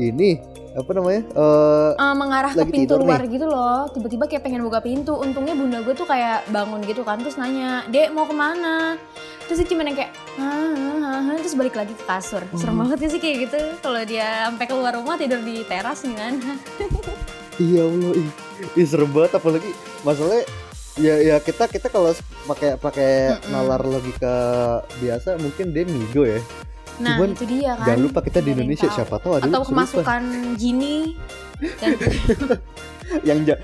ini 0.00 0.30
apa 0.72 0.90
namanya 0.92 1.22
eh 1.26 1.90
eh, 1.96 2.14
mengarah 2.14 2.52
ke 2.52 2.64
pintu 2.66 2.94
luar 2.96 3.20
gitu 3.24 3.44
loh. 3.44 3.88
Tiba-tiba 3.90 4.24
kayak 4.26 4.42
pengen 4.42 4.62
buka 4.62 4.78
pintu. 4.78 5.12
Untungnya 5.12 5.52
bunda 5.52 5.80
gue 5.80 5.92
tuh 5.92 6.04
kayak 6.04 6.46
bangun 6.48 6.80
gitu 6.82 7.02
kan, 7.02 7.18
terus 7.18 7.34
nanya, 7.34 7.84
Dek 7.86 8.12
mau 8.12 8.24
ke 8.24 8.32
mana? 8.32 8.96
Terus 9.44 9.60
dia 9.60 9.68
cuma 9.68 9.82
yang 9.82 9.94
kayak, 9.94 10.12
"Hah, 10.36 10.46
hah, 10.70 10.96
hah, 10.98 11.20
hah," 11.22 11.36
terus 11.36 11.54
balik 11.54 11.74
lagi 11.74 11.92
ke 11.92 12.04
kasur. 12.04 12.42
Serem 12.52 12.72
Hmm. 12.72 12.82
banget 12.84 12.98
ya 12.98 13.08
sih 13.08 13.20
kayak 13.20 13.36
gitu. 13.44 13.60
Kalau 13.80 14.00
dia 14.02 14.26
sampai 14.46 14.66
keluar 14.66 14.92
rumah 14.92 15.14
tidur 15.14 15.40
di 15.40 15.62
teras 15.62 16.00
gimana? 16.00 16.36
iya 17.58 17.82
Allah 17.82 18.12
ih, 18.14 18.28
ih 18.74 18.86
serem 18.86 19.08
banget 19.08 19.32
apalagi 19.34 19.70
masalahnya 20.02 20.44
ya 20.94 21.14
ya 21.18 21.36
kita 21.38 21.64
kita 21.66 21.88
kalau 21.88 22.12
pakai 22.46 22.76
pakai 22.76 23.10
Mm-mm. 23.34 23.48
nalar 23.50 23.80
logika 23.80 24.36
biasa 24.96 25.36
mungkin 25.36 25.70
dia 25.70 25.84
migo 25.84 26.22
ya 26.22 26.40
Nah, 26.96 27.12
Cuman 27.14 27.32
itu 27.32 27.44
dia 27.46 27.76
kan. 27.76 27.84
Jangan 27.86 28.00
lupa 28.02 28.20
kita 28.22 28.40
di 28.40 28.50
Indonesia 28.50 28.88
tahu. 28.88 28.96
siapa 28.96 29.16
tahu 29.18 29.32
ada 29.34 29.44
Atau 29.46 29.62
kemasukan 29.66 30.22
Genie 30.56 31.12
dan 31.76 31.92
yang 33.22 33.44
ja- 33.44 33.60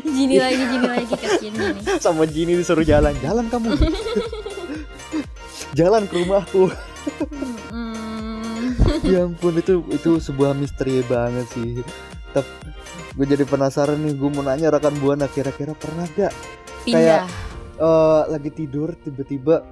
Genie 0.00 0.38
lagi, 0.38 0.54
Genie 0.60 0.86
lagi 0.88 1.04
kasihan 1.10 1.54
Genie. 1.58 1.82
sama 2.06 2.22
Jini 2.24 2.54
disuruh 2.54 2.82
jalan. 2.82 3.18
Jalan 3.18 3.46
kamu. 3.46 3.74
jalan 5.74 6.06
ke 6.06 6.14
rumahku. 6.22 6.70
Ya 9.06 9.24
ampun 9.24 9.56
itu 9.56 9.80
itu 9.90 10.20
sebuah 10.20 10.52
misteri 10.52 11.00
banget 11.06 11.46
sih. 11.54 11.80
Tapi 12.36 12.50
gue 13.16 13.26
jadi 13.26 13.44
penasaran 13.48 13.98
nih, 13.98 14.14
gue 14.14 14.30
mau 14.30 14.44
nanya 14.44 14.70
rekan 14.70 14.94
buana 15.02 15.26
kira-kira 15.26 15.74
pernah 15.74 16.06
gak 16.14 16.30
Pindah. 16.86 17.26
eh, 17.80 18.22
lagi 18.30 18.50
tidur 18.54 18.94
tiba-tiba 19.02 19.64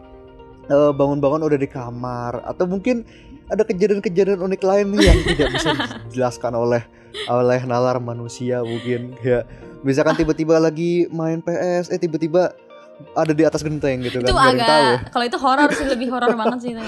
eh, 0.68 0.92
bangun-bangun 0.92 1.46
udah 1.46 1.58
di 1.60 1.68
kamar 1.70 2.42
atau 2.44 2.64
mungkin 2.66 3.06
ada 3.48 3.64
kejadian-kejadian 3.64 4.44
unik 4.44 4.62
lain 4.64 4.86
nih 4.92 5.04
yang 5.08 5.18
tidak 5.24 5.48
bisa 5.56 5.68
dijelaskan 6.08 6.52
oleh 6.52 6.82
oleh 7.32 7.60
nalar 7.64 7.96
manusia 7.96 8.60
mungkin 8.60 9.16
ya 9.24 9.44
misalkan 9.80 10.20
tiba-tiba 10.20 10.60
lagi 10.60 11.08
main 11.08 11.40
PS 11.40 11.88
eh 11.88 11.96
tiba-tiba 12.00 12.52
ada 13.14 13.32
di 13.34 13.42
atas 13.46 13.62
genteng 13.62 14.02
gitu 14.02 14.22
itu 14.22 14.30
kan 14.30 14.34
tahu 14.34 14.38
agak 14.58 15.10
kalau 15.14 15.24
itu 15.26 15.38
horor 15.38 15.70
sih 15.74 15.86
lebih 15.86 16.08
horor 16.10 16.34
banget 16.34 16.58
sih 16.62 16.70
itu. 16.74 16.86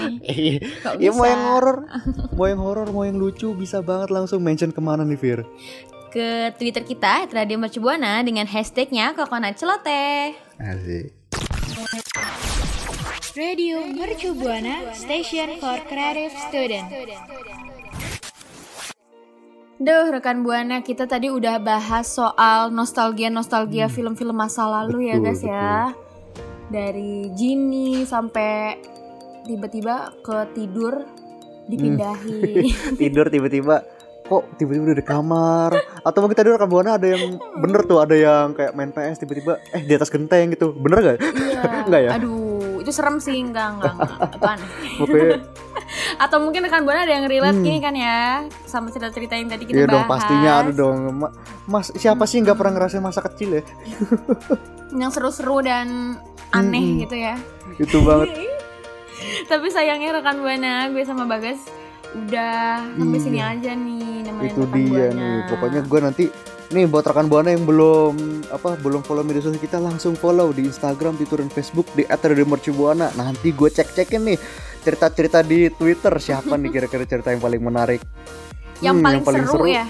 Kok 0.82 0.94
ya 0.98 1.10
mau 1.14 1.26
yang 1.26 1.42
horor 1.46 1.76
mau 2.36 2.46
yang 2.50 2.60
horor 2.60 2.88
mau 2.90 3.04
yang 3.06 3.16
lucu 3.18 3.54
bisa 3.54 3.78
banget 3.82 4.10
langsung 4.10 4.42
mention 4.42 4.74
ke 4.74 4.80
mana 4.82 5.06
nih 5.06 5.18
Fir 5.18 5.40
Ke 6.10 6.50
Twitter 6.58 6.82
kita 6.82 7.30
Radio 7.30 7.54
Mercubuana 7.54 8.18
dengan 8.26 8.42
hashtagnya 8.50 9.14
Coconut 9.14 9.54
Celoteh. 9.54 10.34
asik 10.58 11.14
Radio 13.38 13.86
Mercu 13.86 14.34
Buana, 14.34 14.92
station 14.92 15.62
for 15.62 15.78
creative 15.86 16.34
student. 16.50 16.90
Duh 19.80 20.12
rekan 20.12 20.44
Buana 20.44 20.84
kita 20.84 21.08
tadi 21.08 21.32
udah 21.32 21.56
bahas 21.56 22.04
soal 22.04 22.68
nostalgia-nostalgia 22.68 23.88
film-film 23.88 24.36
masa 24.36 24.68
lalu 24.68 25.08
ya 25.08 25.16
Hmm. 25.16 25.24
Betul, 25.24 25.32
guys 25.32 25.42
ya. 25.48 25.72
Dari 26.68 27.32
Genie 27.32 28.04
sampai 28.04 28.76
tiba-tiba 29.48 30.12
ke 30.20 30.36
tidur 30.52 31.00
dipindahi 31.64 32.68
tidur 33.00 33.32
tiba-tiba 33.32 33.80
kok 34.28 34.44
tiba-tiba 34.60 34.92
udah 34.92 34.98
di 35.00 35.06
kamar? 35.08 35.70
Atau 36.04 36.28
mungkin 36.28 36.36
tadi 36.36 36.52
rekan 36.52 36.68
buana 36.68 37.00
ada 37.00 37.08
yang 37.08 37.40
bener 37.40 37.80
tuh 37.88 38.04
ada 38.04 38.12
yang 38.12 38.52
kayak 38.52 38.76
main 38.76 38.92
PS 38.92 39.24
tiba-tiba 39.24 39.64
eh 39.72 39.80
di 39.80 39.96
atas 39.96 40.12
genteng 40.12 40.52
gitu. 40.52 40.76
Bener 40.76 41.00
gak? 41.00 41.24
Iya. 41.24 41.62
Enggak 41.88 42.00
ya? 42.04 42.10
Aduh 42.20 42.49
itu 42.80 42.90
serem 42.90 43.16
sih 43.16 43.36
enggak 43.36 43.76
enggak, 43.76 43.92
enggak. 43.94 44.18
Itu 44.30 44.46
aneh. 44.46 44.68
Atau 46.18 46.38
mungkin 46.38 46.62
rekan 46.62 46.82
Buana 46.82 47.02
ada 47.02 47.12
yang 47.12 47.26
relate 47.26 47.52
Hmm. 47.52 47.62
gini 47.62 47.78
kan 47.78 47.92
ya 47.92 48.20
Sama 48.62 48.88
cerita-cerita 48.88 49.34
yang 49.34 49.48
tadi 49.48 49.64
kita 49.64 49.74
iya 49.74 49.84
bahas 49.84 49.96
dong 49.96 50.06
pastinya 50.06 50.52
ada 50.56 50.72
dong 50.72 50.98
Ma- 51.16 51.34
Mas 51.64 51.90
siapa 51.92 52.24
sih 52.24 52.38
nggak 52.38 52.54
pernah 52.54 52.72
ngerasain 52.76 53.00
masa 53.00 53.20
kecil 53.22 53.58
ya? 53.58 53.62
Yang 55.00 55.10
seru-seru 55.12 55.60
dan 55.60 56.18
aneh 56.50 56.80
Mm-mm. 56.80 57.00
gitu 57.00 57.16
ya 57.16 57.34
Itu 57.76 58.00
banget. 58.00 58.34
Tapi 59.50 59.66
sayangnya 59.68 60.14
rekan 60.14 60.38
Buana 60.38 60.88
gue 60.88 61.02
sama 61.02 61.24
Bagas 61.24 61.58
udah 62.12 62.82
sampai 62.90 63.06
Iya. 63.12 63.22
sini 63.22 63.38
aja 63.40 63.70
nih 63.72 64.24
nemenin 64.24 64.46
Itu 64.48 64.60
rekan 64.60 64.74
dia 64.76 64.86
Buana. 65.06 65.14
nih. 65.16 65.38
Pokoknya 65.48 65.80
gue 65.82 65.98
nanti 66.00 66.24
nih 66.70 66.86
buat 66.86 67.02
rekan 67.02 67.26
buana 67.26 67.50
yang 67.50 67.66
belum 67.66 68.46
apa 68.54 68.78
belum 68.78 69.02
follow 69.02 69.26
media 69.26 69.42
sosial 69.42 69.58
kita 69.58 69.82
langsung 69.82 70.14
follow 70.14 70.54
di 70.54 70.70
Instagram, 70.70 71.18
Twitter, 71.18 71.42
dan 71.42 71.50
Facebook 71.50 71.86
di 71.98 72.06
@radiomercubuana. 72.06 73.10
Nanti 73.18 73.50
gue 73.50 73.66
cek-cekin 73.66 74.22
nih 74.22 74.38
cerita-cerita 74.80 75.42
di 75.42 75.66
Twitter 75.74 76.14
siapa 76.22 76.54
nih 76.54 76.70
kira-kira 76.70 77.04
cerita 77.04 77.34
yang 77.34 77.42
paling 77.42 77.62
menarik. 77.62 78.00
yang, 78.80 78.96
Hmm, 78.96 79.20
paling 79.20 79.44
seru, 79.44 79.68
ya. 79.68 79.84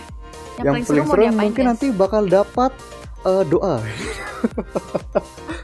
yang, 0.58 0.82
paling 0.82 1.06
mau 1.06 1.14
seru 1.14 1.22
diapain, 1.22 1.46
mungkin 1.46 1.62
guys? 1.62 1.70
nanti 1.70 1.86
bakal 1.94 2.26
dapat 2.26 2.74
eh, 3.22 3.44
doa. 3.46 3.78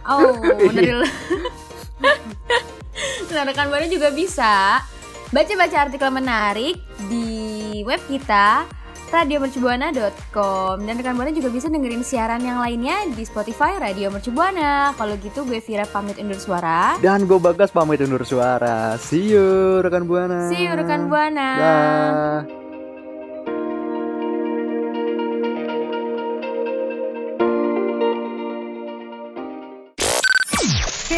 Oh, 0.07 0.31
lu. 0.70 1.02
nah, 3.35 3.42
rekan 3.42 3.66
Buana 3.66 3.90
juga 3.90 4.14
bisa 4.14 4.79
baca-baca 5.35 5.90
artikel 5.90 6.07
menarik 6.14 6.79
di 7.11 7.26
web 7.83 7.98
kita 8.07 8.62
radiomercubuana.com 9.11 10.77
dan 10.83 10.95
rekan 10.99 11.14
Buana 11.16 11.33
juga 11.33 11.49
bisa 11.49 11.66
dengerin 11.71 12.03
siaran 12.03 12.42
yang 12.42 12.59
lainnya 12.61 13.07
di 13.12 13.25
Spotify 13.25 13.79
Radio 13.79 14.11
Mercubuana. 14.12 14.92
Kalau 14.95 15.14
gitu 15.19 15.47
gue 15.47 15.62
Vira 15.62 15.87
pamit 15.88 16.19
undur 16.21 16.38
suara. 16.38 16.99
Dan 17.01 17.25
gue 17.25 17.38
bagas 17.38 17.71
pamit 17.73 18.03
undur 18.03 18.23
suara. 18.27 18.99
See 19.01 19.33
you 19.33 19.81
rekan 19.83 20.05
buana. 20.05 20.51
See 20.53 20.66
you 20.66 20.73
rekan 20.75 21.09
Buana. 21.11 21.51
Dah. 21.57 22.66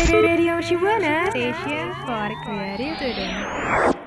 Radio 0.09 0.55
Mercu 0.55 0.79
Buana, 0.79 1.29
station 1.31 1.93
for 2.07 2.31
creative 2.45 2.97
student. 2.97 3.98